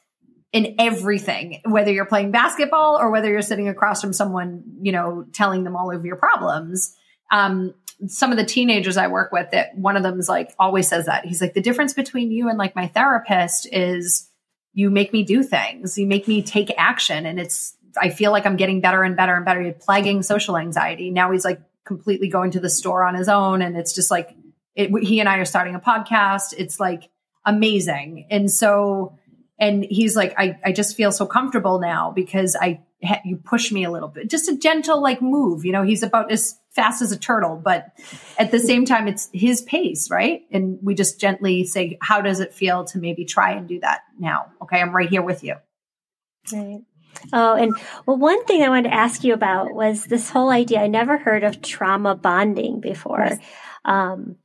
in 0.55 0.75
everything, 0.79 1.59
whether 1.65 1.91
you're 1.91 2.05
playing 2.05 2.31
basketball 2.31 2.95
or 2.97 3.11
whether 3.11 3.29
you're 3.29 3.41
sitting 3.41 3.67
across 3.67 3.99
from 3.99 4.13
someone, 4.13 4.63
you 4.81 4.93
know, 4.93 5.25
telling 5.33 5.65
them 5.65 5.75
all 5.75 5.93
of 5.93 6.05
your 6.05 6.15
problems. 6.15 6.95
Um, 7.29 7.73
some 8.07 8.31
of 8.31 8.37
the 8.37 8.45
teenagers 8.45 8.95
I 8.95 9.07
work 9.07 9.33
with 9.33 9.51
that 9.51 9.77
one 9.77 9.97
of 9.97 10.03
them 10.03 10.17
is 10.17 10.29
like 10.29 10.55
always 10.57 10.87
says 10.87 11.07
that. 11.07 11.25
He's 11.25 11.41
like, 11.41 11.55
the 11.55 11.61
difference 11.61 11.93
between 11.93 12.31
you 12.31 12.47
and 12.47 12.57
like 12.57 12.73
my 12.73 12.87
therapist 12.87 13.67
is 13.69 14.29
you 14.71 14.89
make 14.89 15.11
me 15.11 15.23
do 15.23 15.43
things, 15.43 15.97
you 15.97 16.07
make 16.07 16.25
me 16.25 16.41
take 16.41 16.71
action. 16.77 17.25
And 17.25 17.37
it's, 17.37 17.75
I 18.01 18.09
feel 18.09 18.31
like 18.31 18.45
I'm 18.45 18.55
getting 18.55 18.79
better 18.79 19.03
and 19.03 19.17
better 19.17 19.35
and 19.35 19.43
better. 19.43 19.73
plaguing 19.73 20.23
social 20.23 20.57
anxiety. 20.57 21.11
Now 21.11 21.33
he's 21.33 21.43
like 21.43 21.59
completely 21.83 22.29
going 22.29 22.51
to 22.51 22.61
the 22.61 22.69
store 22.69 23.03
on 23.03 23.15
his 23.15 23.27
own. 23.27 23.61
And 23.61 23.75
it's 23.75 23.93
just 23.93 24.09
like, 24.09 24.33
it, 24.73 24.89
he 25.03 25.19
and 25.19 25.27
I 25.27 25.39
are 25.39 25.45
starting 25.45 25.75
a 25.75 25.81
podcast. 25.81 26.53
It's 26.57 26.79
like 26.79 27.09
amazing. 27.45 28.27
And 28.31 28.49
so, 28.49 29.17
and 29.57 29.85
he's 29.89 30.15
like, 30.15 30.33
I, 30.37 30.57
I 30.63 30.71
just 30.71 30.95
feel 30.95 31.11
so 31.11 31.25
comfortable 31.25 31.79
now 31.79 32.11
because 32.11 32.55
I, 32.55 32.81
you 33.23 33.37
push 33.37 33.71
me 33.71 33.83
a 33.83 33.91
little 33.91 34.09
bit, 34.09 34.29
just 34.29 34.49
a 34.49 34.57
gentle 34.57 35.01
like 35.01 35.21
move. 35.21 35.63
You 35.63 35.71
know, 35.71 35.83
he's 35.83 36.03
about 36.03 36.31
as 36.31 36.59
fast 36.71 37.01
as 37.01 37.11
a 37.11 37.17
turtle, 37.17 37.61
but 37.63 37.87
at 38.37 38.51
the 38.51 38.59
same 38.59 38.85
time, 38.85 39.07
it's 39.07 39.29
his 39.31 39.61
pace, 39.61 40.09
right? 40.11 40.41
And 40.51 40.79
we 40.81 40.93
just 40.93 41.21
gently 41.21 41.63
say, 41.65 41.97
how 42.01 42.21
does 42.21 42.41
it 42.41 42.53
feel 42.53 42.83
to 42.85 42.97
maybe 42.97 43.23
try 43.23 43.51
and 43.51 43.67
do 43.67 43.79
that 43.79 44.01
now? 44.19 44.47
Okay. 44.61 44.81
I'm 44.81 44.93
right 44.93 45.09
here 45.09 45.21
with 45.21 45.43
you. 45.43 45.55
Right. 46.51 46.81
Oh, 47.31 47.55
and 47.55 47.73
well, 48.05 48.17
one 48.17 48.43
thing 48.45 48.61
I 48.61 48.69
wanted 48.69 48.89
to 48.89 48.95
ask 48.95 49.23
you 49.23 49.33
about 49.33 49.73
was 49.73 50.03
this 50.03 50.29
whole 50.29 50.49
idea. 50.49 50.81
I 50.81 50.87
never 50.87 51.17
heard 51.17 51.45
of 51.45 51.61
trauma 51.61 52.13
bonding 52.13 52.81
before. 52.81 53.25
Yes. 53.29 53.39
Um, 53.85 54.35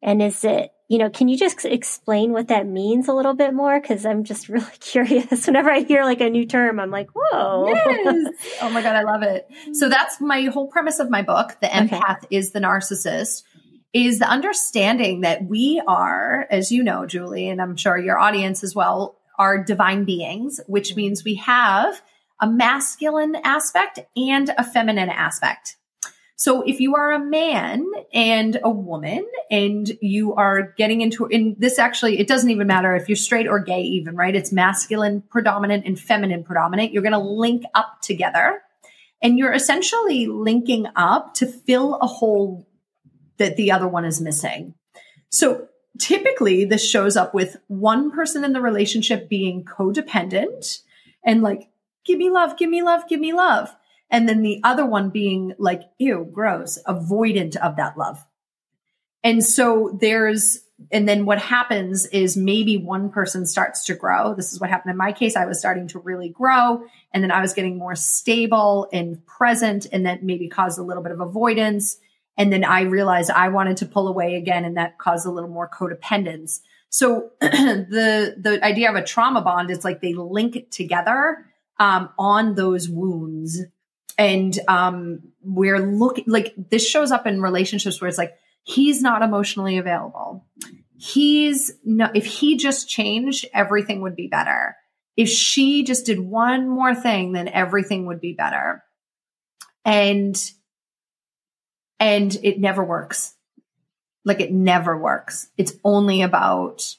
and 0.00 0.22
is 0.22 0.44
it, 0.44 0.70
you 0.90 0.98
know, 0.98 1.08
can 1.08 1.28
you 1.28 1.38
just 1.38 1.64
explain 1.64 2.32
what 2.32 2.48
that 2.48 2.66
means 2.66 3.06
a 3.06 3.12
little 3.12 3.34
bit 3.34 3.54
more? 3.54 3.80
Cause 3.80 4.04
I'm 4.04 4.24
just 4.24 4.48
really 4.50 4.66
curious. 4.80 5.46
Whenever 5.46 5.70
I 5.70 5.80
hear 5.80 6.02
like 6.02 6.20
a 6.20 6.28
new 6.28 6.44
term, 6.44 6.80
I'm 6.80 6.90
like, 6.90 7.08
whoa. 7.14 7.68
Yes. 7.68 8.34
oh 8.60 8.70
my 8.70 8.82
God, 8.82 8.96
I 8.96 9.02
love 9.04 9.22
it. 9.22 9.48
So 9.72 9.88
that's 9.88 10.20
my 10.20 10.42
whole 10.52 10.66
premise 10.66 10.98
of 10.98 11.08
my 11.08 11.22
book. 11.22 11.56
The 11.60 11.68
empath 11.68 12.24
okay. 12.24 12.36
is 12.36 12.50
the 12.50 12.58
narcissist 12.58 13.44
is 13.92 14.18
the 14.18 14.28
understanding 14.28 15.20
that 15.20 15.44
we 15.44 15.80
are, 15.86 16.46
as 16.50 16.70
you 16.72 16.82
know, 16.82 17.06
Julie, 17.06 17.48
and 17.48 17.62
I'm 17.62 17.76
sure 17.76 17.96
your 17.96 18.18
audience 18.18 18.62
as 18.64 18.74
well, 18.74 19.16
are 19.38 19.62
divine 19.62 20.04
beings, 20.04 20.60
which 20.66 20.90
mm-hmm. 20.90 20.96
means 20.96 21.24
we 21.24 21.36
have 21.36 22.02
a 22.40 22.48
masculine 22.48 23.36
aspect 23.44 24.00
and 24.16 24.50
a 24.58 24.64
feminine 24.64 25.08
aspect. 25.08 25.76
So 26.40 26.62
if 26.62 26.80
you 26.80 26.96
are 26.96 27.12
a 27.12 27.18
man 27.18 27.84
and 28.14 28.58
a 28.64 28.70
woman 28.70 29.26
and 29.50 29.86
you 30.00 30.34
are 30.36 30.72
getting 30.78 31.02
into 31.02 31.26
in 31.26 31.54
this 31.58 31.78
actually 31.78 32.18
it 32.18 32.28
doesn't 32.28 32.48
even 32.48 32.66
matter 32.66 32.94
if 32.94 33.10
you're 33.10 33.16
straight 33.16 33.46
or 33.46 33.58
gay 33.58 33.82
even, 33.82 34.16
right? 34.16 34.34
It's 34.34 34.50
masculine 34.50 35.20
predominant 35.20 35.84
and 35.84 36.00
feminine 36.00 36.42
predominant. 36.42 36.92
You're 36.92 37.02
going 37.02 37.12
to 37.12 37.18
link 37.18 37.64
up 37.74 38.00
together 38.00 38.62
and 39.20 39.38
you're 39.38 39.52
essentially 39.52 40.28
linking 40.28 40.86
up 40.96 41.34
to 41.34 41.46
fill 41.46 41.96
a 41.96 42.06
hole 42.06 42.66
that 43.36 43.56
the 43.58 43.72
other 43.72 43.86
one 43.86 44.06
is 44.06 44.18
missing. 44.18 44.72
So 45.28 45.68
typically 45.98 46.64
this 46.64 46.88
shows 46.88 47.18
up 47.18 47.34
with 47.34 47.58
one 47.66 48.10
person 48.10 48.44
in 48.44 48.54
the 48.54 48.62
relationship 48.62 49.28
being 49.28 49.62
codependent 49.62 50.78
and 51.22 51.42
like 51.42 51.68
give 52.06 52.16
me 52.16 52.30
love, 52.30 52.56
give 52.56 52.70
me 52.70 52.82
love, 52.82 53.06
give 53.10 53.20
me 53.20 53.34
love. 53.34 53.76
And 54.10 54.28
then 54.28 54.42
the 54.42 54.60
other 54.64 54.84
one 54.84 55.10
being 55.10 55.54
like, 55.58 55.82
ew, 55.98 56.28
gross, 56.30 56.78
avoidant 56.86 57.56
of 57.56 57.76
that 57.76 57.96
love. 57.96 58.24
And 59.22 59.44
so 59.44 59.96
there's, 60.00 60.60
and 60.90 61.08
then 61.08 61.26
what 61.26 61.38
happens 61.38 62.06
is 62.06 62.36
maybe 62.36 62.76
one 62.76 63.10
person 63.10 63.46
starts 63.46 63.84
to 63.84 63.94
grow. 63.94 64.34
This 64.34 64.52
is 64.52 64.60
what 64.60 64.70
happened 64.70 64.90
in 64.90 64.96
my 64.96 65.12
case. 65.12 65.36
I 65.36 65.44
was 65.44 65.58
starting 65.58 65.88
to 65.88 65.98
really 65.98 66.30
grow 66.30 66.82
and 67.12 67.22
then 67.22 67.30
I 67.30 67.40
was 67.40 67.52
getting 67.52 67.78
more 67.78 67.94
stable 67.94 68.88
and 68.92 69.24
present 69.26 69.86
and 69.92 70.06
that 70.06 70.22
maybe 70.22 70.48
caused 70.48 70.78
a 70.78 70.82
little 70.82 71.02
bit 71.02 71.12
of 71.12 71.20
avoidance. 71.20 71.98
And 72.38 72.52
then 72.52 72.64
I 72.64 72.82
realized 72.82 73.30
I 73.30 73.48
wanted 73.48 73.76
to 73.78 73.86
pull 73.86 74.08
away 74.08 74.36
again 74.36 74.64
and 74.64 74.76
that 74.78 74.98
caused 74.98 75.26
a 75.26 75.30
little 75.30 75.50
more 75.50 75.68
codependence. 75.68 76.60
So 76.88 77.30
the, 77.40 78.34
the 78.38 78.64
idea 78.64 78.90
of 78.90 78.96
a 78.96 79.04
trauma 79.04 79.42
bond 79.42 79.70
is 79.70 79.84
like 79.84 80.00
they 80.00 80.14
link 80.14 80.70
together 80.70 81.44
um, 81.78 82.08
on 82.18 82.54
those 82.54 82.88
wounds. 82.88 83.60
And 84.20 84.58
um, 84.68 85.20
we're 85.42 85.78
looking 85.78 86.24
like 86.26 86.52
this 86.68 86.86
shows 86.86 87.10
up 87.10 87.26
in 87.26 87.40
relationships 87.40 88.02
where 88.02 88.08
it's 88.08 88.18
like 88.18 88.34
he's 88.64 89.00
not 89.00 89.22
emotionally 89.22 89.78
available. 89.78 90.44
He's 90.98 91.72
no, 91.86 92.10
if 92.14 92.26
he 92.26 92.58
just 92.58 92.86
changed, 92.86 93.46
everything 93.54 94.02
would 94.02 94.16
be 94.16 94.28
better. 94.28 94.76
If 95.16 95.30
she 95.30 95.84
just 95.84 96.04
did 96.04 96.20
one 96.20 96.68
more 96.68 96.94
thing, 96.94 97.32
then 97.32 97.48
everything 97.48 98.04
would 98.06 98.20
be 98.20 98.34
better. 98.34 98.84
And 99.86 100.38
and 101.98 102.36
it 102.42 102.60
never 102.60 102.84
works. 102.84 103.34
Like 104.26 104.40
it 104.40 104.52
never 104.52 104.98
works. 104.98 105.48
It's 105.56 105.72
only 105.82 106.20
about 106.20 106.94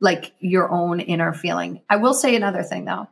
like 0.00 0.32
your 0.40 0.72
own 0.72 0.98
inner 0.98 1.32
feeling. 1.32 1.82
I 1.88 1.98
will 1.98 2.14
say 2.14 2.34
another 2.34 2.64
thing 2.64 2.84
though. 2.84 3.06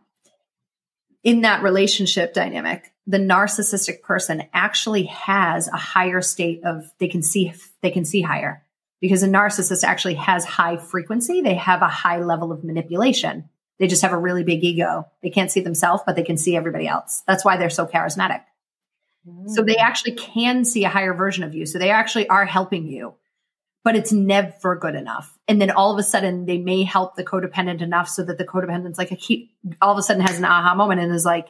In 1.22 1.42
that 1.42 1.62
relationship 1.62 2.33
dynamic, 2.33 2.92
the 3.06 3.18
narcissistic 3.18 4.02
person 4.02 4.44
actually 4.54 5.04
has 5.04 5.68
a 5.68 5.76
higher 5.76 6.22
state 6.22 6.62
of 6.64 6.90
they 6.98 7.09
can 7.09 7.22
see 7.22 7.52
they 7.83 7.90
can 7.90 8.04
see 8.04 8.22
higher 8.22 8.64
because 9.00 9.22
a 9.22 9.28
narcissist 9.28 9.85
actually 9.85 10.14
has 10.14 10.44
high 10.44 10.76
frequency. 10.76 11.40
They 11.40 11.54
have 11.54 11.83
a 11.83 11.88
high 11.88 12.20
level 12.20 12.52
of 12.52 12.64
manipulation. 12.64 13.48
They 13.78 13.87
just 13.87 14.02
have 14.02 14.12
a 14.12 14.18
really 14.18 14.44
big 14.44 14.62
ego. 14.62 15.06
They 15.22 15.30
can't 15.30 15.50
see 15.50 15.61
themselves, 15.61 16.02
but 16.06 16.14
they 16.14 16.22
can 16.22 16.37
see 16.37 16.54
everybody 16.54 16.87
else. 16.87 17.22
That's 17.26 17.44
why 17.44 17.56
they're 17.56 17.70
so 17.70 17.87
charismatic. 17.87 18.42
Mm. 19.26 19.48
So 19.48 19.62
they 19.62 19.76
actually 19.76 20.16
can 20.16 20.64
see 20.64 20.85
a 20.85 20.90
higher 20.90 21.14
version 21.14 21.44
of 21.44 21.54
you. 21.54 21.66
So 21.66 21.78
they 21.78 21.90
actually 21.90 22.28
are 22.28 22.44
helping 22.44 22.87
you 22.87 23.14
but 23.83 23.97
it's 23.97 24.12
never 24.12 24.77
good 24.77 24.95
enough. 24.95 25.38
And 25.49 25.61
then 25.61 25.71
all 25.71 25.93
of 25.93 25.99
a 25.99 26.03
sudden 26.03 26.47
they 26.47 26.59
may 26.59 26.85
help 26.85 27.16
the 27.16 27.25
codependent 27.25 27.81
enough 27.81 28.09
so 28.09 28.23
that 28.25 28.38
the 28.38 28.45
codependent's 28.45 28.99
like, 28.99 29.12
I 29.12 29.16
keep 29.16 29.53
all 29.81 29.93
of 29.93 29.99
a 29.99 30.03
sudden 30.03 30.23
has 30.23 30.38
an 30.38 30.45
aha 30.45 30.75
moment 30.75 31.01
and 31.01 31.14
is 31.14 31.25
like, 31.25 31.49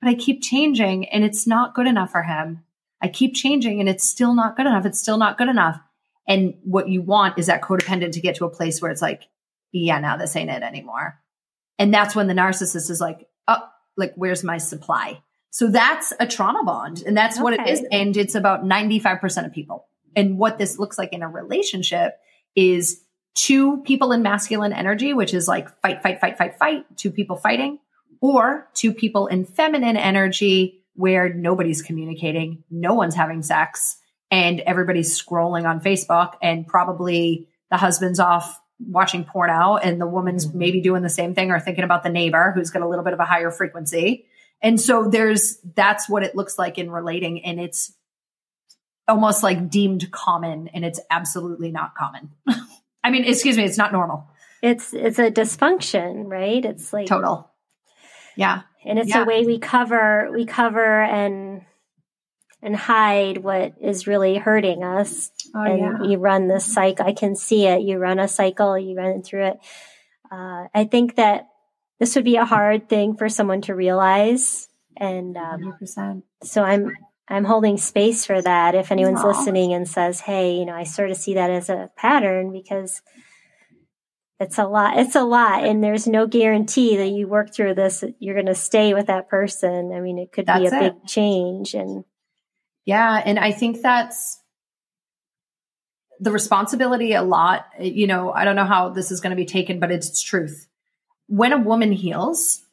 but 0.00 0.10
I 0.10 0.14
keep 0.14 0.42
changing 0.42 1.08
and 1.08 1.24
it's 1.24 1.46
not 1.46 1.74
good 1.74 1.86
enough 1.86 2.12
for 2.12 2.22
him. 2.22 2.64
I 3.00 3.08
keep 3.08 3.34
changing 3.34 3.80
and 3.80 3.88
it's 3.88 4.08
still 4.08 4.34
not 4.34 4.56
good 4.56 4.66
enough. 4.66 4.86
It's 4.86 5.00
still 5.00 5.18
not 5.18 5.38
good 5.38 5.48
enough. 5.48 5.80
And 6.26 6.54
what 6.62 6.88
you 6.88 7.00
want 7.00 7.38
is 7.38 7.46
that 7.46 7.62
codependent 7.62 8.12
to 8.12 8.20
get 8.20 8.36
to 8.36 8.44
a 8.44 8.50
place 8.50 8.82
where 8.82 8.90
it's 8.90 9.02
like, 9.02 9.22
yeah, 9.72 9.98
now 10.00 10.16
this 10.16 10.36
ain't 10.36 10.50
it 10.50 10.62
anymore. 10.62 11.20
And 11.78 11.94
that's 11.94 12.14
when 12.14 12.26
the 12.26 12.34
narcissist 12.34 12.90
is 12.90 13.00
like, 13.00 13.28
oh, 13.46 13.62
like, 13.96 14.14
where's 14.16 14.42
my 14.42 14.58
supply? 14.58 15.22
So 15.50 15.68
that's 15.68 16.12
a 16.20 16.26
trauma 16.26 16.64
bond. 16.64 17.02
And 17.06 17.16
that's 17.16 17.36
okay. 17.36 17.42
what 17.42 17.54
it 17.54 17.68
is. 17.68 17.84
And 17.90 18.16
it's 18.16 18.34
about 18.34 18.64
95% 18.64 19.46
of 19.46 19.52
people. 19.52 19.86
And 20.18 20.36
what 20.36 20.58
this 20.58 20.80
looks 20.80 20.98
like 20.98 21.12
in 21.12 21.22
a 21.22 21.28
relationship 21.28 22.18
is 22.56 23.04
two 23.36 23.82
people 23.82 24.10
in 24.10 24.20
masculine 24.20 24.72
energy, 24.72 25.14
which 25.14 25.32
is 25.32 25.46
like 25.46 25.68
fight, 25.80 26.02
fight, 26.02 26.20
fight, 26.20 26.36
fight, 26.36 26.58
fight, 26.58 26.84
two 26.96 27.12
people 27.12 27.36
fighting, 27.36 27.78
or 28.20 28.68
two 28.74 28.92
people 28.92 29.28
in 29.28 29.44
feminine 29.44 29.96
energy 29.96 30.82
where 30.94 31.32
nobody's 31.32 31.82
communicating, 31.82 32.64
no 32.68 32.94
one's 32.94 33.14
having 33.14 33.42
sex, 33.42 33.96
and 34.28 34.58
everybody's 34.58 35.22
scrolling 35.22 35.68
on 35.68 35.80
Facebook, 35.80 36.32
and 36.42 36.66
probably 36.66 37.46
the 37.70 37.76
husband's 37.76 38.18
off 38.18 38.60
watching 38.80 39.22
porno, 39.22 39.76
and 39.76 40.00
the 40.00 40.06
woman's 40.06 40.48
mm-hmm. 40.48 40.58
maybe 40.58 40.80
doing 40.80 41.04
the 41.04 41.08
same 41.08 41.32
thing 41.32 41.52
or 41.52 41.60
thinking 41.60 41.84
about 41.84 42.02
the 42.02 42.08
neighbor 42.08 42.50
who's 42.56 42.70
got 42.70 42.82
a 42.82 42.88
little 42.88 43.04
bit 43.04 43.12
of 43.12 43.20
a 43.20 43.24
higher 43.24 43.52
frequency. 43.52 44.26
And 44.60 44.80
so 44.80 45.08
there's 45.08 45.58
that's 45.76 46.08
what 46.08 46.24
it 46.24 46.34
looks 46.34 46.58
like 46.58 46.76
in 46.76 46.90
relating, 46.90 47.44
and 47.44 47.60
it's 47.60 47.92
almost 49.08 49.42
like 49.42 49.70
deemed 49.70 50.10
common 50.10 50.68
and 50.68 50.84
it's 50.84 51.00
absolutely 51.10 51.70
not 51.70 51.94
common. 51.94 52.30
I 53.04 53.10
mean, 53.10 53.24
excuse 53.24 53.56
me, 53.56 53.64
it's 53.64 53.78
not 53.78 53.92
normal. 53.92 54.28
It's 54.62 54.92
it's 54.92 55.18
a 55.18 55.30
dysfunction, 55.30 56.24
right? 56.26 56.64
It's 56.64 56.92
like 56.92 57.06
total. 57.06 57.50
Yeah. 58.36 58.62
And 58.84 58.98
it's 58.98 59.10
yeah. 59.10 59.22
a 59.22 59.26
way 59.26 59.44
we 59.44 59.58
cover 59.58 60.30
we 60.32 60.44
cover 60.44 61.02
and 61.02 61.62
and 62.60 62.74
hide 62.74 63.38
what 63.38 63.74
is 63.80 64.06
really 64.06 64.36
hurting 64.36 64.82
us. 64.82 65.30
Oh, 65.54 65.62
and 65.62 65.78
yeah. 65.78 66.10
you 66.10 66.18
run 66.18 66.48
this 66.48 66.64
cycle. 66.64 67.06
I 67.06 67.12
can 67.12 67.36
see 67.36 67.66
it. 67.66 67.82
You 67.82 67.98
run 67.98 68.18
a 68.18 68.28
cycle, 68.28 68.76
you 68.76 68.96
run 68.96 69.22
through 69.22 69.46
it. 69.46 69.58
Uh, 70.30 70.66
I 70.74 70.84
think 70.90 71.16
that 71.16 71.48
this 72.00 72.14
would 72.14 72.24
be 72.24 72.36
a 72.36 72.44
hard 72.44 72.88
thing 72.88 73.16
for 73.16 73.28
someone 73.28 73.62
to 73.62 73.74
realize. 73.74 74.68
And 74.96 75.36
um, 75.36 75.76
100%. 75.80 76.22
so 76.42 76.62
I'm 76.62 76.92
I'm 77.30 77.44
holding 77.44 77.76
space 77.76 78.24
for 78.24 78.40
that. 78.40 78.74
If 78.74 78.90
anyone's 78.90 79.20
Aww. 79.20 79.36
listening 79.36 79.72
and 79.74 79.86
says, 79.86 80.20
"Hey, 80.20 80.54
you 80.54 80.64
know, 80.64 80.74
I 80.74 80.84
sort 80.84 81.10
of 81.10 81.16
see 81.16 81.34
that 81.34 81.50
as 81.50 81.68
a 81.68 81.90
pattern 81.96 82.52
because 82.52 83.02
it's 84.40 84.58
a 84.58 84.66
lot. 84.66 84.98
It's 84.98 85.16
a 85.16 85.24
lot, 85.24 85.64
and 85.64 85.82
there's 85.82 86.06
no 86.06 86.26
guarantee 86.26 86.96
that 86.96 87.08
you 87.08 87.26
work 87.26 87.52
through 87.52 87.74
this. 87.74 88.04
You're 88.18 88.34
going 88.34 88.46
to 88.46 88.54
stay 88.54 88.94
with 88.94 89.08
that 89.08 89.28
person. 89.28 89.92
I 89.92 90.00
mean, 90.00 90.18
it 90.18 90.32
could 90.32 90.46
that's 90.46 90.60
be 90.60 90.66
a 90.66 90.80
it. 90.80 90.80
big 90.80 91.06
change, 91.06 91.74
and 91.74 92.04
yeah, 92.84 93.20
and 93.24 93.38
I 93.38 93.52
think 93.52 93.82
that's 93.82 94.40
the 96.20 96.30
responsibility 96.30 97.14
a 97.14 97.22
lot. 97.22 97.66
You 97.80 98.06
know, 98.06 98.32
I 98.32 98.44
don't 98.44 98.56
know 98.56 98.64
how 98.64 98.90
this 98.90 99.10
is 99.10 99.20
going 99.20 99.30
to 99.30 99.36
be 99.36 99.44
taken, 99.44 99.80
but 99.80 99.90
it's 99.90 100.22
truth. 100.22 100.68
When 101.26 101.52
a 101.52 101.58
woman 101.58 101.92
heals, 101.92 102.64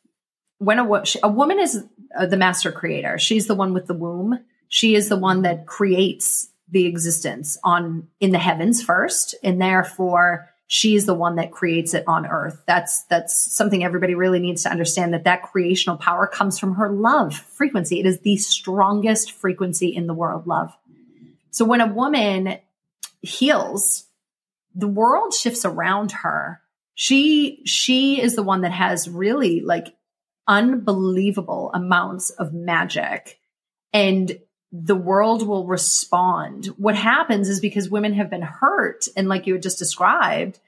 when 0.59 0.79
a, 0.79 1.03
a 1.23 1.29
woman 1.29 1.59
is 1.59 1.83
uh, 2.17 2.25
the 2.25 2.37
master 2.37 2.71
creator, 2.71 3.17
she's 3.19 3.47
the 3.47 3.55
one 3.55 3.73
with 3.73 3.87
the 3.87 3.93
womb. 3.93 4.39
She 4.67 4.95
is 4.95 5.09
the 5.09 5.17
one 5.17 5.43
that 5.43 5.65
creates 5.65 6.49
the 6.69 6.85
existence 6.85 7.57
on 7.63 8.07
in 8.19 8.31
the 8.31 8.39
heavens 8.39 8.81
first 8.81 9.35
and 9.43 9.61
therefore 9.61 10.49
she 10.67 10.95
is 10.95 11.05
the 11.05 11.13
one 11.13 11.35
that 11.35 11.51
creates 11.51 11.93
it 11.93 12.03
on 12.07 12.25
earth. 12.25 12.63
That's 12.65 13.03
that's 13.03 13.55
something 13.55 13.83
everybody 13.83 14.15
really 14.15 14.39
needs 14.39 14.63
to 14.63 14.71
understand 14.71 15.13
that 15.13 15.25
that 15.25 15.43
creational 15.43 15.97
power 15.97 16.25
comes 16.25 16.57
from 16.57 16.75
her 16.75 16.89
love 16.89 17.35
frequency. 17.35 17.99
It 17.99 18.07
is 18.07 18.21
the 18.21 18.37
strongest 18.37 19.31
frequency 19.31 19.95
in 19.95 20.07
the 20.07 20.15
world 20.15 20.47
love. 20.47 20.75
So 21.51 21.65
when 21.65 21.81
a 21.81 21.93
woman 21.93 22.57
heals 23.21 24.05
the 24.75 24.87
world 24.87 25.33
shifts 25.33 25.65
around 25.65 26.11
her. 26.11 26.61
She 26.93 27.61
she 27.65 28.21
is 28.21 28.35
the 28.35 28.43
one 28.43 28.61
that 28.61 28.71
has 28.71 29.09
really 29.09 29.61
like 29.61 29.95
unbelievable 30.47 31.71
amounts 31.73 32.29
of 32.29 32.53
magic 32.53 33.39
and 33.93 34.39
the 34.71 34.95
world 34.95 35.47
will 35.47 35.65
respond. 35.65 36.65
What 36.77 36.95
happens 36.95 37.47
is 37.47 37.59
because 37.61 37.89
women 37.89 38.13
have 38.13 38.29
been 38.29 38.41
hurt, 38.41 39.07
and 39.15 39.29
like 39.29 39.47
you 39.47 39.53
had 39.53 39.63
just 39.63 39.79
described, 39.79 40.59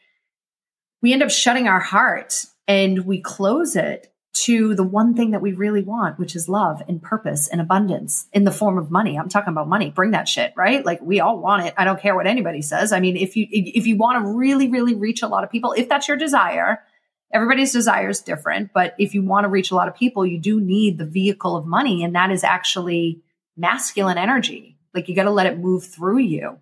we 1.02 1.12
end 1.12 1.24
up 1.24 1.30
shutting 1.30 1.68
our 1.68 1.80
heart 1.80 2.46
and 2.68 3.06
we 3.06 3.20
close 3.20 3.76
it 3.76 4.12
to 4.34 4.76
the 4.76 4.84
one 4.84 5.16
thing 5.16 5.32
that 5.32 5.42
we 5.42 5.52
really 5.54 5.82
want, 5.82 6.20
which 6.20 6.36
is 6.36 6.48
love 6.48 6.82
and 6.88 7.02
purpose 7.02 7.48
and 7.48 7.60
abundance 7.60 8.28
in 8.32 8.44
the 8.44 8.52
form 8.52 8.78
of 8.78 8.92
money. 8.92 9.18
I'm 9.18 9.30
talking 9.30 9.52
about 9.52 9.68
money. 9.68 9.90
Bring 9.90 10.12
that 10.12 10.30
shit, 10.30 10.54
right? 10.56 10.86
Like 10.86 11.02
we 11.02 11.20
all 11.20 11.40
want 11.40 11.66
it. 11.66 11.74
I 11.76 11.86
don't 11.86 12.00
care 12.00 12.16
what 12.16 12.28
anybody 12.28 12.62
says. 12.62 12.94
I 12.94 13.00
mean, 13.00 13.18
if 13.18 13.36
you 13.36 13.48
if 13.50 13.88
you 13.88 13.98
want 13.98 14.24
to 14.24 14.32
really 14.32 14.70
really 14.70 14.96
reach 14.96 15.22
a 15.22 15.28
lot 15.28 15.44
of 15.44 15.50
people, 15.50 15.74
if 15.74 15.90
that's 15.90 16.08
your 16.08 16.18
desire, 16.18 16.84
everybody's 17.32 17.74
desire 17.74 18.10
is 18.10 18.22
different, 18.22 18.72
but 18.74 18.96
if 18.98 19.14
you 19.14 19.24
want 19.24 19.44
to 19.46 19.50
reach 19.50 19.72
a 19.72 19.76
lot 19.76 19.88
of 19.88 19.96
people, 19.96 20.26
you 20.26 20.40
do 20.40 20.62
need 20.62 20.98
the 20.98 21.06
vehicle 21.06 21.56
of 21.56 21.66
money 21.66 22.04
and 22.04 22.16
that 22.16 22.32
is 22.32 22.44
actually 22.44 23.22
masculine 23.56 24.18
energy. 24.18 24.78
Like 24.94 25.10
you 25.10 25.16
got 25.16 25.24
to 25.24 25.32
let 25.32 25.48
it 25.48 25.60
move 25.60 25.86
through 25.86 26.20
you. 26.20 26.58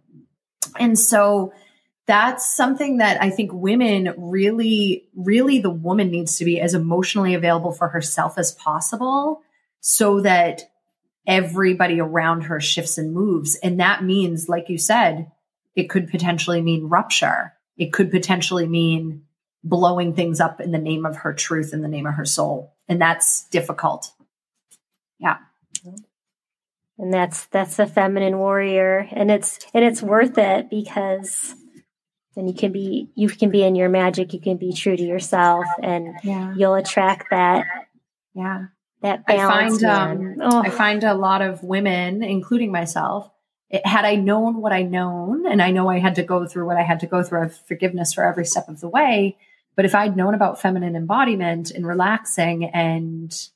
And 0.77 0.97
so 0.97 1.53
that's 2.07 2.55
something 2.55 2.97
that 2.97 3.21
I 3.21 3.29
think 3.29 3.51
women 3.53 4.13
really, 4.17 5.07
really 5.15 5.59
the 5.59 5.69
woman 5.69 6.11
needs 6.11 6.37
to 6.37 6.45
be 6.45 6.59
as 6.59 6.73
emotionally 6.73 7.33
available 7.33 7.71
for 7.71 7.87
herself 7.87 8.37
as 8.37 8.51
possible 8.51 9.41
so 9.79 10.21
that 10.21 10.63
everybody 11.27 11.99
around 11.99 12.41
her 12.41 12.59
shifts 12.59 12.97
and 12.97 13.13
moves. 13.13 13.55
And 13.55 13.79
that 13.79 14.03
means, 14.03 14.47
like 14.47 14.69
you 14.69 14.77
said, 14.77 15.31
it 15.75 15.89
could 15.89 16.09
potentially 16.09 16.61
mean 16.61 16.85
rupture. 16.85 17.53
It 17.77 17.91
could 17.91 18.11
potentially 18.11 18.67
mean 18.67 19.23
blowing 19.65 20.13
things 20.13 20.39
up 20.39 20.61
in 20.61 20.71
the 20.71 20.77
name 20.77 21.05
of 21.05 21.17
her 21.17 21.33
truth, 21.33 21.73
in 21.73 21.81
the 21.81 21.89
name 21.89 22.07
of 22.07 22.13
her 22.13 22.25
soul. 22.25 22.73
And 22.87 23.01
that's 23.01 23.49
difficult. 23.49 24.11
Yeah 25.19 25.37
and 26.97 27.13
that's 27.13 27.45
that's 27.47 27.77
the 27.77 27.87
feminine 27.87 28.37
warrior 28.37 29.07
and 29.11 29.29
it's 29.29 29.59
and 29.73 29.83
it's 29.83 30.01
worth 30.01 30.37
it 30.37 30.69
because 30.69 31.55
then 32.35 32.47
you 32.47 32.53
can 32.53 32.71
be 32.71 33.09
you 33.15 33.27
can 33.27 33.49
be 33.49 33.63
in 33.63 33.75
your 33.75 33.89
magic 33.89 34.33
you 34.33 34.39
can 34.39 34.57
be 34.57 34.73
true 34.73 34.95
to 34.95 35.03
yourself 35.03 35.65
and 35.81 36.15
yeah. 36.23 36.53
you'll 36.55 36.75
attract 36.75 37.27
that 37.31 37.65
yeah 38.33 38.65
that 39.01 39.25
balance 39.25 39.83
i 39.83 39.87
find 39.87 40.21
um, 40.21 40.35
oh. 40.41 40.61
i 40.63 40.69
find 40.69 41.03
a 41.03 41.13
lot 41.13 41.41
of 41.41 41.63
women 41.63 42.23
including 42.23 42.71
myself 42.71 43.29
it, 43.69 43.85
had 43.85 44.05
i 44.05 44.15
known 44.15 44.61
what 44.61 44.71
i 44.71 44.81
known 44.81 45.45
and 45.45 45.61
i 45.61 45.71
know 45.71 45.89
i 45.89 45.99
had 45.99 46.15
to 46.15 46.23
go 46.23 46.47
through 46.47 46.65
what 46.65 46.77
i 46.77 46.83
had 46.83 46.99
to 46.99 47.07
go 47.07 47.21
through 47.21 47.43
of 47.43 47.55
forgiveness 47.67 48.13
for 48.13 48.23
every 48.23 48.45
step 48.45 48.67
of 48.69 48.79
the 48.79 48.89
way 48.89 49.37
but 49.75 49.85
if 49.85 49.95
i'd 49.95 50.17
known 50.17 50.33
about 50.33 50.61
feminine 50.61 50.95
embodiment 50.95 51.71
and 51.71 51.85
relaxing 51.85 52.65
and 52.65 53.49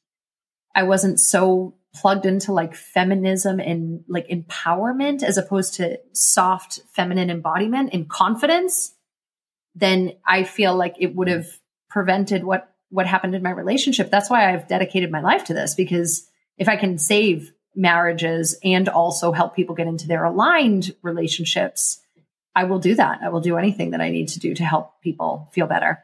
i 0.76 0.84
wasn't 0.84 1.20
so 1.20 1.76
plugged 1.94 2.26
into 2.26 2.54
like 2.54 2.76
feminism 2.76 3.60
and 3.60 4.04
like 4.08 4.28
empowerment 4.30 5.24
as 5.24 5.38
opposed 5.38 5.76
to 5.76 6.00
soft 6.14 6.82
feminine 6.92 7.30
embodiment 7.30 7.90
and 7.94 8.10
confidence, 8.10 8.94
then 9.76 10.14
I 10.26 10.44
feel 10.44 10.76
like 10.76 10.96
it 11.00 11.16
would 11.16 11.28
have 11.28 11.48
prevented 11.90 12.44
what 12.44 12.74
what 12.92 13.06
happened 13.06 13.36
in 13.36 13.44
my 13.44 13.52
relationship. 13.52 14.10
That's 14.10 14.30
why 14.30 14.52
I've 14.52 14.68
dedicated 14.68 15.12
my 15.12 15.22
life 15.22 15.46
to 15.46 15.54
this 15.54 15.76
because 15.76 16.28
if 16.58 16.68
I 16.68 16.76
can 16.76 16.98
save 16.98 17.52
marriages 17.76 18.58
and 18.64 18.90
also 18.90 19.32
help 19.32 19.56
people 19.56 19.76
get 19.76 19.88
into 19.88 20.08
their 20.08 20.24
aligned 20.24 20.96
relationships, 21.04 22.02
I 22.56 22.64
will 22.64 22.80
do 22.80 22.96
that. 22.96 23.20
I 23.22 23.30
will 23.30 23.42
do 23.42 23.58
anything 23.58 23.92
that 23.92 24.02
I 24.02 24.10
need 24.10 24.30
to 24.30 24.40
do 24.40 24.56
to 24.56 24.66
help 24.66 25.02
people 25.02 25.50
feel 25.54 25.68
better. 25.68 26.04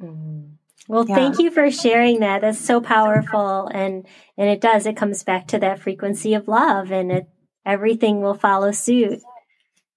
Mm. 0.00 0.52
Well, 0.88 1.04
yeah. 1.06 1.14
thank 1.14 1.38
you 1.38 1.50
for 1.50 1.70
sharing 1.70 2.20
that. 2.20 2.40
That's 2.40 2.58
so 2.58 2.80
powerful. 2.80 3.68
And, 3.68 4.06
and 4.38 4.48
it 4.48 4.60
does, 4.60 4.86
it 4.86 4.96
comes 4.96 5.22
back 5.22 5.46
to 5.48 5.58
that 5.58 5.80
frequency 5.80 6.32
of 6.32 6.48
love 6.48 6.90
and 6.90 7.12
it, 7.12 7.28
everything 7.66 8.22
will 8.22 8.34
follow 8.34 8.72
suit. 8.72 9.20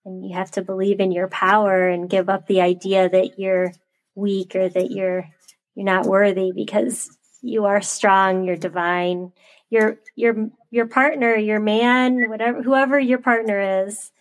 And 0.04 0.28
you 0.28 0.36
have 0.36 0.52
to 0.52 0.62
believe 0.62 1.00
in 1.00 1.12
your 1.12 1.30
power 1.30 1.88
and 1.88 2.10
give 2.10 2.28
up 2.28 2.48
the 2.48 2.60
idea 2.60 3.08
that 3.08 3.40
you're 3.40 3.72
weak 4.16 4.56
or 4.56 4.68
that 4.68 4.92
you're, 4.92 5.30
you're 5.76 5.86
not 5.86 6.08
worthy 6.08 6.52
because 6.54 7.10
you 7.42 7.66
are 7.66 7.82
strong, 7.82 8.44
you're 8.44 8.58
divine. 8.58 9.32
Your, 9.70 10.00
your, 10.18 10.50
your 10.70 10.88
partner, 10.88 11.36
your 11.36 11.62
man, 11.62 12.30
whatever, 12.30 12.62
whoever 12.62 13.00
your 13.00 13.20
partner 13.20 13.86
is, 13.86 14.12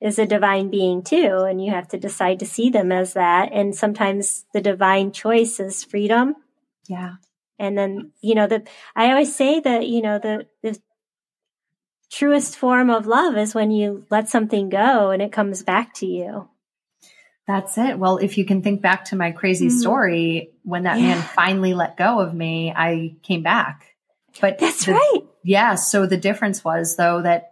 is 0.00 0.18
a 0.18 0.26
divine 0.26 0.70
being 0.70 1.02
too 1.02 1.44
and 1.48 1.64
you 1.64 1.72
have 1.72 1.88
to 1.88 1.98
decide 1.98 2.38
to 2.38 2.46
see 2.46 2.70
them 2.70 2.92
as 2.92 3.14
that. 3.14 3.50
And 3.52 3.74
sometimes 3.74 4.44
the 4.52 4.60
divine 4.60 5.12
choice 5.12 5.58
is 5.58 5.84
freedom. 5.84 6.36
Yeah. 6.86 7.14
And 7.58 7.76
then 7.76 8.12
you 8.20 8.36
know 8.36 8.46
the 8.46 8.62
i 8.94 9.10
always 9.10 9.34
say 9.34 9.58
that 9.58 9.88
you 9.88 10.00
know 10.00 10.18
the 10.20 10.46
the 10.62 10.78
truest 12.10 12.56
form 12.56 12.88
of 12.88 13.06
love 13.06 13.36
is 13.36 13.54
when 13.54 13.70
you 13.70 14.06
let 14.10 14.28
something 14.28 14.68
go 14.68 15.10
and 15.10 15.20
it 15.20 15.32
comes 15.32 15.62
back 15.62 15.92
to 15.94 16.06
you. 16.06 16.48
That's 17.46 17.76
it. 17.76 17.98
Well 17.98 18.18
if 18.18 18.38
you 18.38 18.44
can 18.44 18.62
think 18.62 18.80
back 18.80 19.06
to 19.06 19.16
my 19.16 19.32
crazy 19.32 19.66
mm-hmm. 19.66 19.78
story 19.78 20.52
when 20.62 20.84
that 20.84 21.00
yeah. 21.00 21.16
man 21.16 21.22
finally 21.22 21.74
let 21.74 21.96
go 21.96 22.20
of 22.20 22.32
me 22.32 22.72
i 22.74 23.16
came 23.24 23.42
back. 23.42 23.96
But 24.40 24.58
that's 24.58 24.86
the, 24.86 24.92
right. 24.92 25.22
Yeah 25.42 25.74
so 25.74 26.06
the 26.06 26.16
difference 26.16 26.62
was 26.62 26.94
though 26.94 27.22
that 27.22 27.47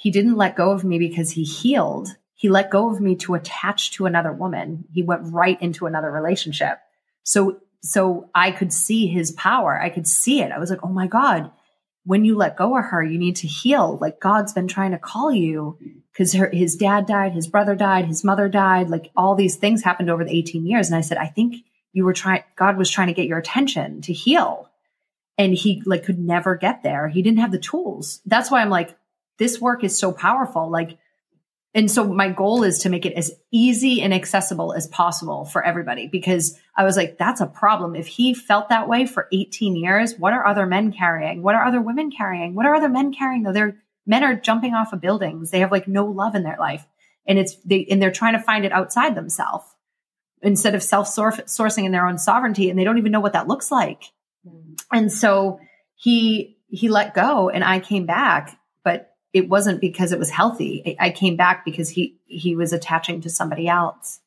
he 0.00 0.10
didn't 0.10 0.38
let 0.38 0.56
go 0.56 0.70
of 0.70 0.82
me 0.82 0.98
because 0.98 1.32
he 1.32 1.44
healed. 1.44 2.16
He 2.34 2.48
let 2.48 2.70
go 2.70 2.88
of 2.90 3.02
me 3.02 3.16
to 3.16 3.34
attach 3.34 3.90
to 3.92 4.06
another 4.06 4.32
woman. 4.32 4.86
He 4.94 5.02
went 5.02 5.30
right 5.30 5.60
into 5.60 5.84
another 5.84 6.10
relationship. 6.10 6.78
So, 7.22 7.60
so 7.82 8.30
I 8.34 8.50
could 8.50 8.72
see 8.72 9.08
his 9.08 9.30
power. 9.32 9.78
I 9.78 9.90
could 9.90 10.08
see 10.08 10.40
it. 10.40 10.52
I 10.52 10.58
was 10.58 10.70
like, 10.70 10.82
oh 10.82 10.88
my 10.88 11.06
God, 11.06 11.50
when 12.04 12.24
you 12.24 12.34
let 12.34 12.56
go 12.56 12.78
of 12.78 12.86
her, 12.86 13.02
you 13.04 13.18
need 13.18 13.36
to 13.36 13.46
heal. 13.46 13.98
Like 14.00 14.20
God's 14.20 14.54
been 14.54 14.68
trying 14.68 14.92
to 14.92 14.98
call 14.98 15.34
you 15.34 15.76
because 16.10 16.32
his 16.32 16.76
dad 16.76 17.04
died, 17.04 17.32
his 17.32 17.46
brother 17.46 17.74
died, 17.74 18.06
his 18.06 18.24
mother 18.24 18.48
died. 18.48 18.88
Like 18.88 19.10
all 19.14 19.34
these 19.34 19.56
things 19.56 19.84
happened 19.84 20.08
over 20.08 20.24
the 20.24 20.34
18 20.34 20.64
years. 20.64 20.86
And 20.86 20.96
I 20.96 21.02
said, 21.02 21.18
I 21.18 21.26
think 21.26 21.56
you 21.92 22.06
were 22.06 22.14
trying, 22.14 22.44
God 22.56 22.78
was 22.78 22.90
trying 22.90 23.08
to 23.08 23.12
get 23.12 23.26
your 23.26 23.36
attention 23.36 24.00
to 24.00 24.14
heal. 24.14 24.70
And 25.36 25.52
he 25.52 25.82
like 25.84 26.04
could 26.04 26.18
never 26.18 26.56
get 26.56 26.82
there. 26.82 27.06
He 27.08 27.20
didn't 27.20 27.40
have 27.40 27.52
the 27.52 27.58
tools. 27.58 28.22
That's 28.24 28.50
why 28.50 28.62
I'm 28.62 28.70
like, 28.70 28.96
this 29.40 29.60
work 29.60 29.82
is 29.82 29.98
so 29.98 30.12
powerful. 30.12 30.70
Like, 30.70 30.98
and 31.74 31.90
so 31.90 32.04
my 32.04 32.28
goal 32.28 32.62
is 32.62 32.80
to 32.80 32.90
make 32.90 33.06
it 33.06 33.14
as 33.14 33.32
easy 33.50 34.02
and 34.02 34.12
accessible 34.12 34.74
as 34.74 34.86
possible 34.86 35.46
for 35.46 35.64
everybody 35.64 36.06
because 36.06 36.58
I 36.76 36.84
was 36.84 36.96
like, 36.96 37.16
that's 37.16 37.40
a 37.40 37.46
problem. 37.46 37.96
If 37.96 38.06
he 38.06 38.34
felt 38.34 38.68
that 38.68 38.86
way 38.86 39.06
for 39.06 39.28
18 39.32 39.76
years, 39.76 40.14
what 40.18 40.34
are 40.34 40.46
other 40.46 40.66
men 40.66 40.92
carrying? 40.92 41.42
What 41.42 41.54
are 41.54 41.64
other 41.64 41.80
women 41.80 42.10
carrying? 42.10 42.54
What 42.54 42.66
are 42.66 42.74
other 42.74 42.90
men 42.90 43.14
carrying 43.14 43.42
though? 43.42 43.52
They're 43.52 43.76
men 44.06 44.24
are 44.24 44.34
jumping 44.34 44.74
off 44.74 44.92
of 44.92 45.00
buildings. 45.00 45.50
They 45.50 45.60
have 45.60 45.72
like 45.72 45.88
no 45.88 46.04
love 46.04 46.34
in 46.34 46.42
their 46.42 46.58
life. 46.58 46.86
And 47.26 47.38
it's 47.38 47.56
they 47.64 47.86
and 47.90 48.02
they're 48.02 48.10
trying 48.10 48.34
to 48.34 48.42
find 48.42 48.66
it 48.66 48.72
outside 48.72 49.14
themselves 49.14 49.64
instead 50.42 50.74
of 50.74 50.82
self 50.82 51.08
sourcing 51.08 51.84
in 51.84 51.92
their 51.92 52.06
own 52.06 52.18
sovereignty. 52.18 52.68
And 52.68 52.78
they 52.78 52.84
don't 52.84 52.98
even 52.98 53.12
know 53.12 53.20
what 53.20 53.32
that 53.32 53.48
looks 53.48 53.70
like. 53.70 54.02
Mm. 54.46 54.82
And 54.92 55.10
so 55.10 55.60
he 55.94 56.58
he 56.70 56.88
let 56.88 57.14
go 57.14 57.48
and 57.50 57.64
I 57.64 57.80
came 57.80 58.06
back, 58.06 58.58
it 59.32 59.48
wasn't 59.48 59.80
because 59.80 60.12
it 60.12 60.18
was 60.18 60.30
healthy. 60.30 60.96
I 60.98 61.10
came 61.10 61.36
back 61.36 61.64
because 61.64 61.90
he 61.90 62.16
he 62.26 62.56
was 62.56 62.72
attaching 62.72 63.20
to 63.22 63.30
somebody 63.30 63.68
else. 63.68 64.20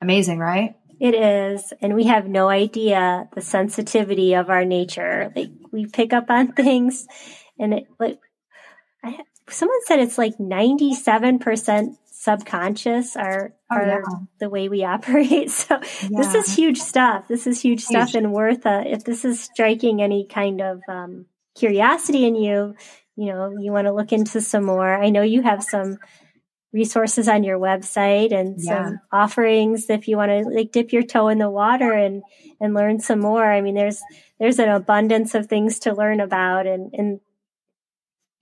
Amazing, 0.00 0.38
right? 0.38 0.76
It 1.00 1.14
is, 1.14 1.72
and 1.80 1.94
we 1.94 2.04
have 2.04 2.28
no 2.28 2.48
idea 2.48 3.28
the 3.34 3.40
sensitivity 3.40 4.34
of 4.34 4.50
our 4.50 4.64
nature. 4.64 5.32
Like 5.34 5.50
we 5.72 5.86
pick 5.86 6.12
up 6.12 6.28
on 6.28 6.52
things, 6.52 7.06
and 7.58 7.74
it 7.74 7.86
like 7.98 8.18
I, 9.04 9.18
someone 9.48 9.84
said 9.84 10.00
it's 10.00 10.18
like 10.18 10.38
ninety 10.38 10.94
seven 10.94 11.38
percent 11.38 11.96
subconscious 12.06 13.14
are 13.16 13.54
oh, 13.70 13.76
are 13.76 13.86
yeah. 13.86 14.00
the 14.40 14.50
way 14.50 14.68
we 14.68 14.84
operate. 14.96 15.50
So 15.50 15.80
yeah. 16.02 16.20
this 16.20 16.34
is 16.34 16.54
huge 16.54 16.78
stuff. 16.78 17.28
This 17.28 17.46
is 17.46 17.62
huge, 17.62 17.86
huge. 17.86 17.88
stuff, 17.88 18.14
and 18.14 18.32
worth. 18.32 18.66
Uh, 18.66 18.82
if 18.84 19.04
this 19.04 19.24
is 19.24 19.40
striking 19.40 20.02
any 20.02 20.26
kind 20.26 20.60
of 20.60 20.80
um, 20.88 21.26
curiosity 21.54 22.26
in 22.26 22.34
you, 22.34 22.74
you 23.18 23.26
know, 23.26 23.52
you 23.58 23.72
want 23.72 23.88
to 23.88 23.92
look 23.92 24.12
into 24.12 24.40
some 24.40 24.64
more. 24.64 24.94
I 24.94 25.10
know 25.10 25.22
you 25.22 25.42
have 25.42 25.64
some 25.64 25.98
resources 26.72 27.26
on 27.26 27.42
your 27.42 27.58
website 27.58 28.32
and 28.32 28.54
yeah. 28.58 28.84
some 28.84 29.00
offerings 29.10 29.90
if 29.90 30.06
you 30.06 30.16
want 30.16 30.30
to 30.30 30.48
like 30.48 30.70
dip 30.70 30.92
your 30.92 31.02
toe 31.02 31.26
in 31.26 31.38
the 31.38 31.50
water 31.50 31.92
and 31.92 32.22
and 32.60 32.74
learn 32.74 33.00
some 33.00 33.18
more. 33.18 33.44
I 33.44 33.60
mean, 33.60 33.74
there's 33.74 34.00
there's 34.38 34.60
an 34.60 34.68
abundance 34.68 35.34
of 35.34 35.46
things 35.46 35.80
to 35.80 35.94
learn 35.94 36.20
about 36.20 36.68
and 36.68 36.94
and 36.94 37.20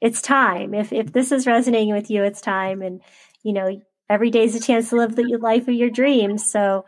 it's 0.02 0.20
time. 0.20 0.74
If 0.74 0.92
if 0.92 1.10
this 1.10 1.32
is 1.32 1.46
resonating 1.46 1.94
with 1.94 2.10
you, 2.10 2.22
it's 2.24 2.42
time. 2.42 2.82
And 2.82 3.00
you 3.42 3.54
know, 3.54 3.80
every 4.10 4.28
day 4.28 4.44
is 4.44 4.54
a 4.54 4.60
chance 4.60 4.90
to 4.90 4.96
live 4.96 5.16
the 5.16 5.38
life 5.40 5.68
of 5.68 5.74
your 5.74 5.90
dreams. 5.90 6.50
So 6.50 6.84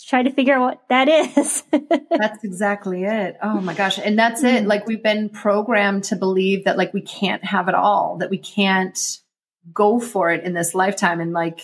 try 0.00 0.22
to 0.22 0.30
figure 0.30 0.54
out 0.54 0.60
what 0.60 0.82
that 0.88 1.08
is. 1.08 1.62
that's 2.10 2.44
exactly 2.44 3.04
it. 3.04 3.36
Oh 3.42 3.60
my 3.60 3.74
gosh. 3.74 3.98
And 3.98 4.18
that's 4.18 4.42
it. 4.42 4.60
Mm-hmm. 4.60 4.66
Like 4.66 4.86
we've 4.86 5.02
been 5.02 5.28
programmed 5.28 6.04
to 6.04 6.16
believe 6.16 6.64
that 6.64 6.76
like 6.76 6.92
we 6.92 7.02
can't 7.02 7.44
have 7.44 7.68
it 7.68 7.74
all, 7.74 8.18
that 8.18 8.30
we 8.30 8.38
can't 8.38 8.98
go 9.72 10.00
for 10.00 10.30
it 10.30 10.44
in 10.44 10.54
this 10.54 10.74
lifetime. 10.74 11.20
And 11.20 11.32
like 11.32 11.60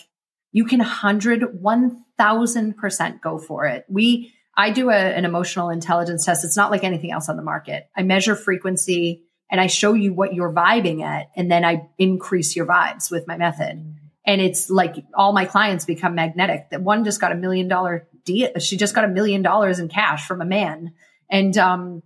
you 0.52 0.64
can 0.64 0.80
hundred, 0.80 1.60
one 1.60 2.04
thousand 2.16 2.76
percent 2.76 3.20
go 3.20 3.38
for 3.38 3.66
it. 3.66 3.84
We, 3.88 4.32
I 4.56 4.70
do 4.70 4.90
a, 4.90 4.94
an 4.94 5.24
emotional 5.24 5.70
intelligence 5.70 6.24
test. 6.24 6.44
It's 6.44 6.56
not 6.56 6.70
like 6.70 6.84
anything 6.84 7.10
else 7.10 7.28
on 7.28 7.36
the 7.36 7.42
market. 7.42 7.88
I 7.96 8.02
measure 8.02 8.36
frequency 8.36 9.24
and 9.50 9.60
I 9.60 9.66
show 9.66 9.94
you 9.94 10.12
what 10.12 10.34
you're 10.34 10.52
vibing 10.52 11.02
at. 11.02 11.30
And 11.34 11.50
then 11.50 11.64
I 11.64 11.88
increase 11.98 12.54
your 12.54 12.66
vibes 12.66 13.10
with 13.10 13.26
my 13.26 13.36
method. 13.36 13.78
Mm-hmm. 13.78 14.03
And 14.26 14.40
it's 14.40 14.70
like 14.70 15.04
all 15.14 15.32
my 15.32 15.44
clients 15.44 15.84
become 15.84 16.14
magnetic. 16.14 16.70
That 16.70 16.82
one 16.82 17.04
just 17.04 17.20
got 17.20 17.32
a 17.32 17.34
million 17.34 17.68
dollar 17.68 18.08
deal. 18.24 18.50
She 18.58 18.76
just 18.76 18.94
got 18.94 19.04
a 19.04 19.08
million 19.08 19.42
dollars 19.42 19.78
in 19.78 19.88
cash 19.88 20.26
from 20.26 20.40
a 20.40 20.46
man. 20.46 20.94
And, 21.30 21.56
um, 21.58 22.02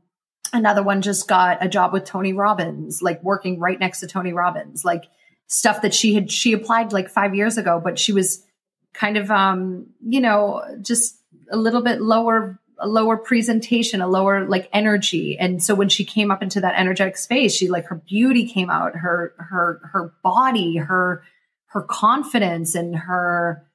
another 0.52 0.82
one 0.82 1.02
just 1.02 1.28
got 1.28 1.64
a 1.64 1.68
job 1.68 1.92
with 1.92 2.04
Tony 2.04 2.32
Robbins, 2.32 3.02
like 3.02 3.22
working 3.22 3.60
right 3.60 3.78
next 3.78 4.00
to 4.00 4.06
Tony 4.06 4.32
Robbins, 4.32 4.84
like 4.84 5.04
stuff 5.46 5.82
that 5.82 5.94
she 5.94 6.14
had, 6.14 6.30
she 6.30 6.52
applied 6.52 6.92
like 6.92 7.08
five 7.10 7.34
years 7.34 7.58
ago, 7.58 7.80
but 7.82 7.98
she 7.98 8.12
was 8.12 8.42
kind 8.94 9.16
of, 9.16 9.30
um, 9.30 9.86
you 10.02 10.20
know, 10.20 10.62
just 10.82 11.16
a 11.50 11.56
little 11.56 11.82
bit 11.82 12.00
lower 12.00 12.58
a 12.80 12.88
lower 12.88 13.16
presentation, 13.16 14.00
a 14.00 14.06
lower 14.06 14.46
like 14.46 14.68
energy. 14.72 15.36
And 15.38 15.62
so 15.62 15.74
when 15.74 15.88
she 15.88 16.04
came 16.04 16.30
up 16.30 16.42
into 16.42 16.60
that 16.60 16.74
energetic 16.76 17.16
space, 17.16 17.54
she 17.54 17.68
like 17.68 17.86
her 17.86 17.96
beauty 17.96 18.46
came 18.46 18.70
out, 18.70 18.94
her 18.94 19.34
her 19.38 19.80
her 19.92 20.14
body, 20.22 20.76
her 20.76 21.22
her 21.68 21.82
confidence 21.82 22.74
and 22.74 22.96
her 22.96 23.66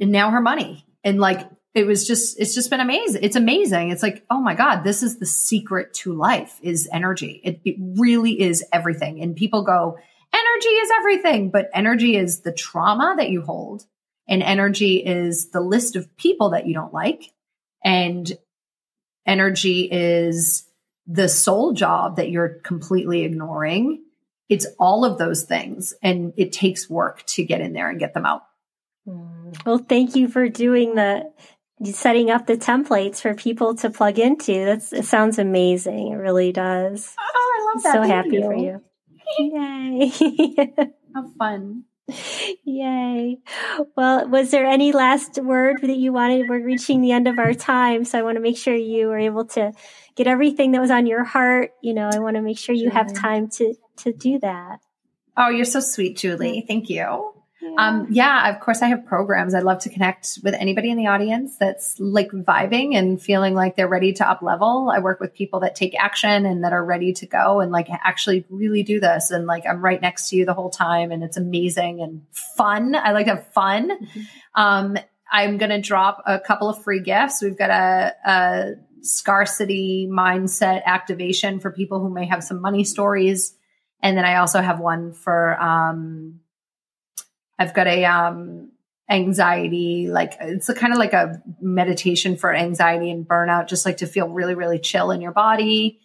and 0.00 0.12
now 0.12 0.30
her 0.30 0.40
money. 0.40 0.84
And 1.04 1.18
like 1.18 1.48
it 1.74 1.86
was 1.86 2.06
just 2.06 2.40
it's 2.40 2.54
just 2.54 2.70
been 2.70 2.80
amazing. 2.80 3.22
It's 3.22 3.36
amazing. 3.36 3.90
It's 3.90 4.02
like, 4.02 4.24
oh 4.30 4.40
my 4.40 4.54
God, 4.54 4.82
this 4.82 5.02
is 5.02 5.18
the 5.18 5.26
secret 5.26 5.92
to 5.94 6.14
life 6.14 6.58
is 6.62 6.88
energy. 6.92 7.40
It, 7.44 7.60
it 7.64 7.76
really 7.78 8.40
is 8.40 8.64
everything. 8.72 9.20
And 9.22 9.36
people 9.36 9.62
go, 9.62 9.98
energy 10.34 10.68
is 10.68 10.90
everything, 10.98 11.50
but 11.50 11.68
energy 11.74 12.16
is 12.16 12.40
the 12.40 12.52
trauma 12.52 13.14
that 13.18 13.30
you 13.30 13.42
hold. 13.42 13.84
And 14.28 14.42
energy 14.42 14.96
is 14.96 15.50
the 15.50 15.60
list 15.60 15.96
of 15.96 16.16
people 16.16 16.50
that 16.50 16.66
you 16.66 16.74
don't 16.74 16.92
like. 16.92 17.30
And 17.84 18.30
energy 19.26 19.88
is 19.90 20.66
the 21.06 21.28
soul 21.28 21.72
job 21.72 22.16
that 22.16 22.30
you're 22.30 22.60
completely 22.64 23.22
ignoring. 23.22 24.02
It's 24.48 24.66
all 24.78 25.04
of 25.04 25.18
those 25.18 25.44
things. 25.44 25.94
And 26.02 26.32
it 26.36 26.52
takes 26.52 26.88
work 26.88 27.24
to 27.26 27.44
get 27.44 27.60
in 27.60 27.72
there 27.72 27.90
and 27.90 27.98
get 27.98 28.14
them 28.14 28.26
out. 28.26 28.42
Mm. 29.06 29.64
Well, 29.64 29.78
thank 29.78 30.16
you 30.16 30.28
for 30.28 30.48
doing 30.48 30.94
the 30.94 31.24
setting 31.84 32.30
up 32.30 32.46
the 32.46 32.56
templates 32.56 33.20
for 33.20 33.34
people 33.34 33.74
to 33.76 33.90
plug 33.90 34.18
into. 34.18 34.64
That's 34.64 34.92
it 34.92 35.04
sounds 35.04 35.38
amazing. 35.38 36.12
It 36.12 36.16
really 36.16 36.52
does. 36.52 37.14
Oh, 37.18 37.58
I 37.58 37.74
love 37.74 37.82
that. 37.82 37.92
So 37.92 38.00
Thank 38.00 38.12
happy 38.12 38.36
you. 38.36 38.42
for 38.42 38.54
you. 38.54 38.82
Yay. 39.38 40.12
Have 41.14 41.32
fun. 41.38 41.84
Yay. 42.64 43.38
Well, 43.96 44.28
was 44.28 44.50
there 44.52 44.64
any 44.64 44.92
last 44.92 45.38
word 45.42 45.78
that 45.82 45.96
you 45.96 46.12
wanted? 46.12 46.48
We're 46.48 46.64
reaching 46.64 47.00
the 47.00 47.12
end 47.12 47.26
of 47.26 47.38
our 47.38 47.52
time, 47.52 48.04
so 48.04 48.18
I 48.18 48.22
want 48.22 48.36
to 48.36 48.40
make 48.40 48.56
sure 48.56 48.74
you 48.76 49.08
were 49.08 49.18
able 49.18 49.46
to 49.46 49.72
get 50.14 50.28
everything 50.28 50.72
that 50.72 50.80
was 50.80 50.90
on 50.90 51.06
your 51.06 51.24
heart. 51.24 51.72
You 51.82 51.94
know, 51.94 52.08
I 52.12 52.20
want 52.20 52.36
to 52.36 52.42
make 52.42 52.58
sure 52.58 52.74
you 52.74 52.90
have 52.90 53.12
time 53.12 53.48
to 53.56 53.74
to 53.98 54.12
do 54.12 54.38
that. 54.40 54.80
Oh, 55.36 55.48
you're 55.48 55.64
so 55.64 55.80
sweet, 55.80 56.16
Julie. 56.16 56.64
Thank 56.66 56.88
you. 56.88 57.32
Um, 57.78 58.06
yeah, 58.10 58.54
of 58.54 58.60
course 58.60 58.80
I 58.80 58.88
have 58.88 59.06
programs. 59.06 59.54
I'd 59.54 59.64
love 59.64 59.80
to 59.80 59.90
connect 59.90 60.38
with 60.42 60.54
anybody 60.54 60.90
in 60.90 60.96
the 60.96 61.08
audience 61.08 61.56
that's 61.58 61.98
like 61.98 62.30
vibing 62.30 62.94
and 62.94 63.20
feeling 63.20 63.54
like 63.54 63.76
they're 63.76 63.88
ready 63.88 64.12
to 64.14 64.28
up 64.28 64.40
level. 64.40 64.90
I 64.94 65.00
work 65.00 65.20
with 65.20 65.34
people 65.34 65.60
that 65.60 65.74
take 65.74 65.94
action 65.98 66.46
and 66.46 66.64
that 66.64 66.72
are 66.72 66.84
ready 66.84 67.12
to 67.14 67.26
go 67.26 67.60
and 67.60 67.72
like 67.72 67.88
actually 67.90 68.44
really 68.50 68.82
do 68.82 69.00
this. 69.00 69.30
And 69.30 69.46
like, 69.46 69.64
I'm 69.66 69.82
right 69.82 70.00
next 70.00 70.30
to 70.30 70.36
you 70.36 70.44
the 70.44 70.54
whole 70.54 70.70
time 70.70 71.10
and 71.10 71.22
it's 71.22 71.36
amazing 71.36 72.00
and 72.02 72.22
fun. 72.30 72.94
I 72.94 73.12
like 73.12 73.26
to 73.26 73.34
have 73.34 73.52
fun. 73.52 73.90
Mm-hmm. 73.90 74.20
Um, 74.54 74.96
I'm 75.30 75.58
going 75.58 75.70
to 75.70 75.80
drop 75.80 76.22
a 76.24 76.38
couple 76.38 76.68
of 76.68 76.82
free 76.82 77.00
gifts. 77.00 77.42
We've 77.42 77.58
got 77.58 77.70
a, 77.70 78.14
a 78.24 78.72
scarcity 79.00 80.08
mindset 80.10 80.84
activation 80.84 81.58
for 81.58 81.72
people 81.72 82.00
who 82.00 82.10
may 82.10 82.26
have 82.26 82.44
some 82.44 82.60
money 82.60 82.84
stories. 82.84 83.54
And 84.06 84.16
then 84.16 84.24
I 84.24 84.36
also 84.36 84.60
have 84.60 84.78
one 84.78 85.12
for, 85.12 85.60
um, 85.60 86.38
I've 87.58 87.74
got 87.74 87.88
a 87.88 88.04
um, 88.04 88.70
anxiety, 89.10 90.06
like 90.08 90.34
it's 90.40 90.68
a 90.68 90.74
kind 90.76 90.92
of 90.92 91.00
like 91.00 91.12
a 91.12 91.42
meditation 91.60 92.36
for 92.36 92.54
anxiety 92.54 93.10
and 93.10 93.26
burnout, 93.26 93.66
just 93.66 93.84
like 93.84 93.96
to 93.96 94.06
feel 94.06 94.28
really, 94.28 94.54
really 94.54 94.78
chill 94.78 95.10
in 95.10 95.20
your 95.20 95.32
body. 95.32 95.98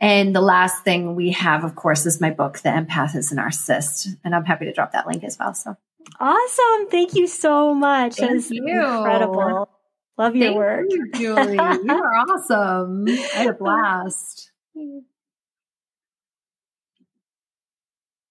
And 0.00 0.32
the 0.32 0.40
last 0.40 0.84
thing 0.84 1.16
we 1.16 1.32
have, 1.32 1.64
of 1.64 1.74
course, 1.74 2.06
is 2.06 2.20
my 2.20 2.30
book, 2.30 2.60
The 2.60 2.68
Empath 2.68 3.16
is 3.16 3.32
a 3.32 3.34
Narcissist. 3.34 4.16
And 4.22 4.32
I'm 4.32 4.44
happy 4.44 4.66
to 4.66 4.72
drop 4.72 4.92
that 4.92 5.08
link 5.08 5.24
as 5.24 5.36
well. 5.40 5.54
So 5.54 5.76
awesome. 6.20 6.88
Thank 6.88 7.16
you 7.16 7.26
so 7.26 7.74
much. 7.74 8.14
Thank 8.14 8.30
that 8.30 8.36
is 8.36 8.50
you. 8.52 8.62
incredible. 8.64 9.68
Love 10.16 10.36
your 10.36 10.50
Thank 10.50 10.56
work. 10.56 10.86
you, 10.88 11.10
Julie. 11.14 11.54
you 11.54 11.60
are 11.60 12.16
awesome. 12.30 13.08
I 13.08 13.10
had 13.10 13.46
a 13.48 13.54
blast. 13.54 14.52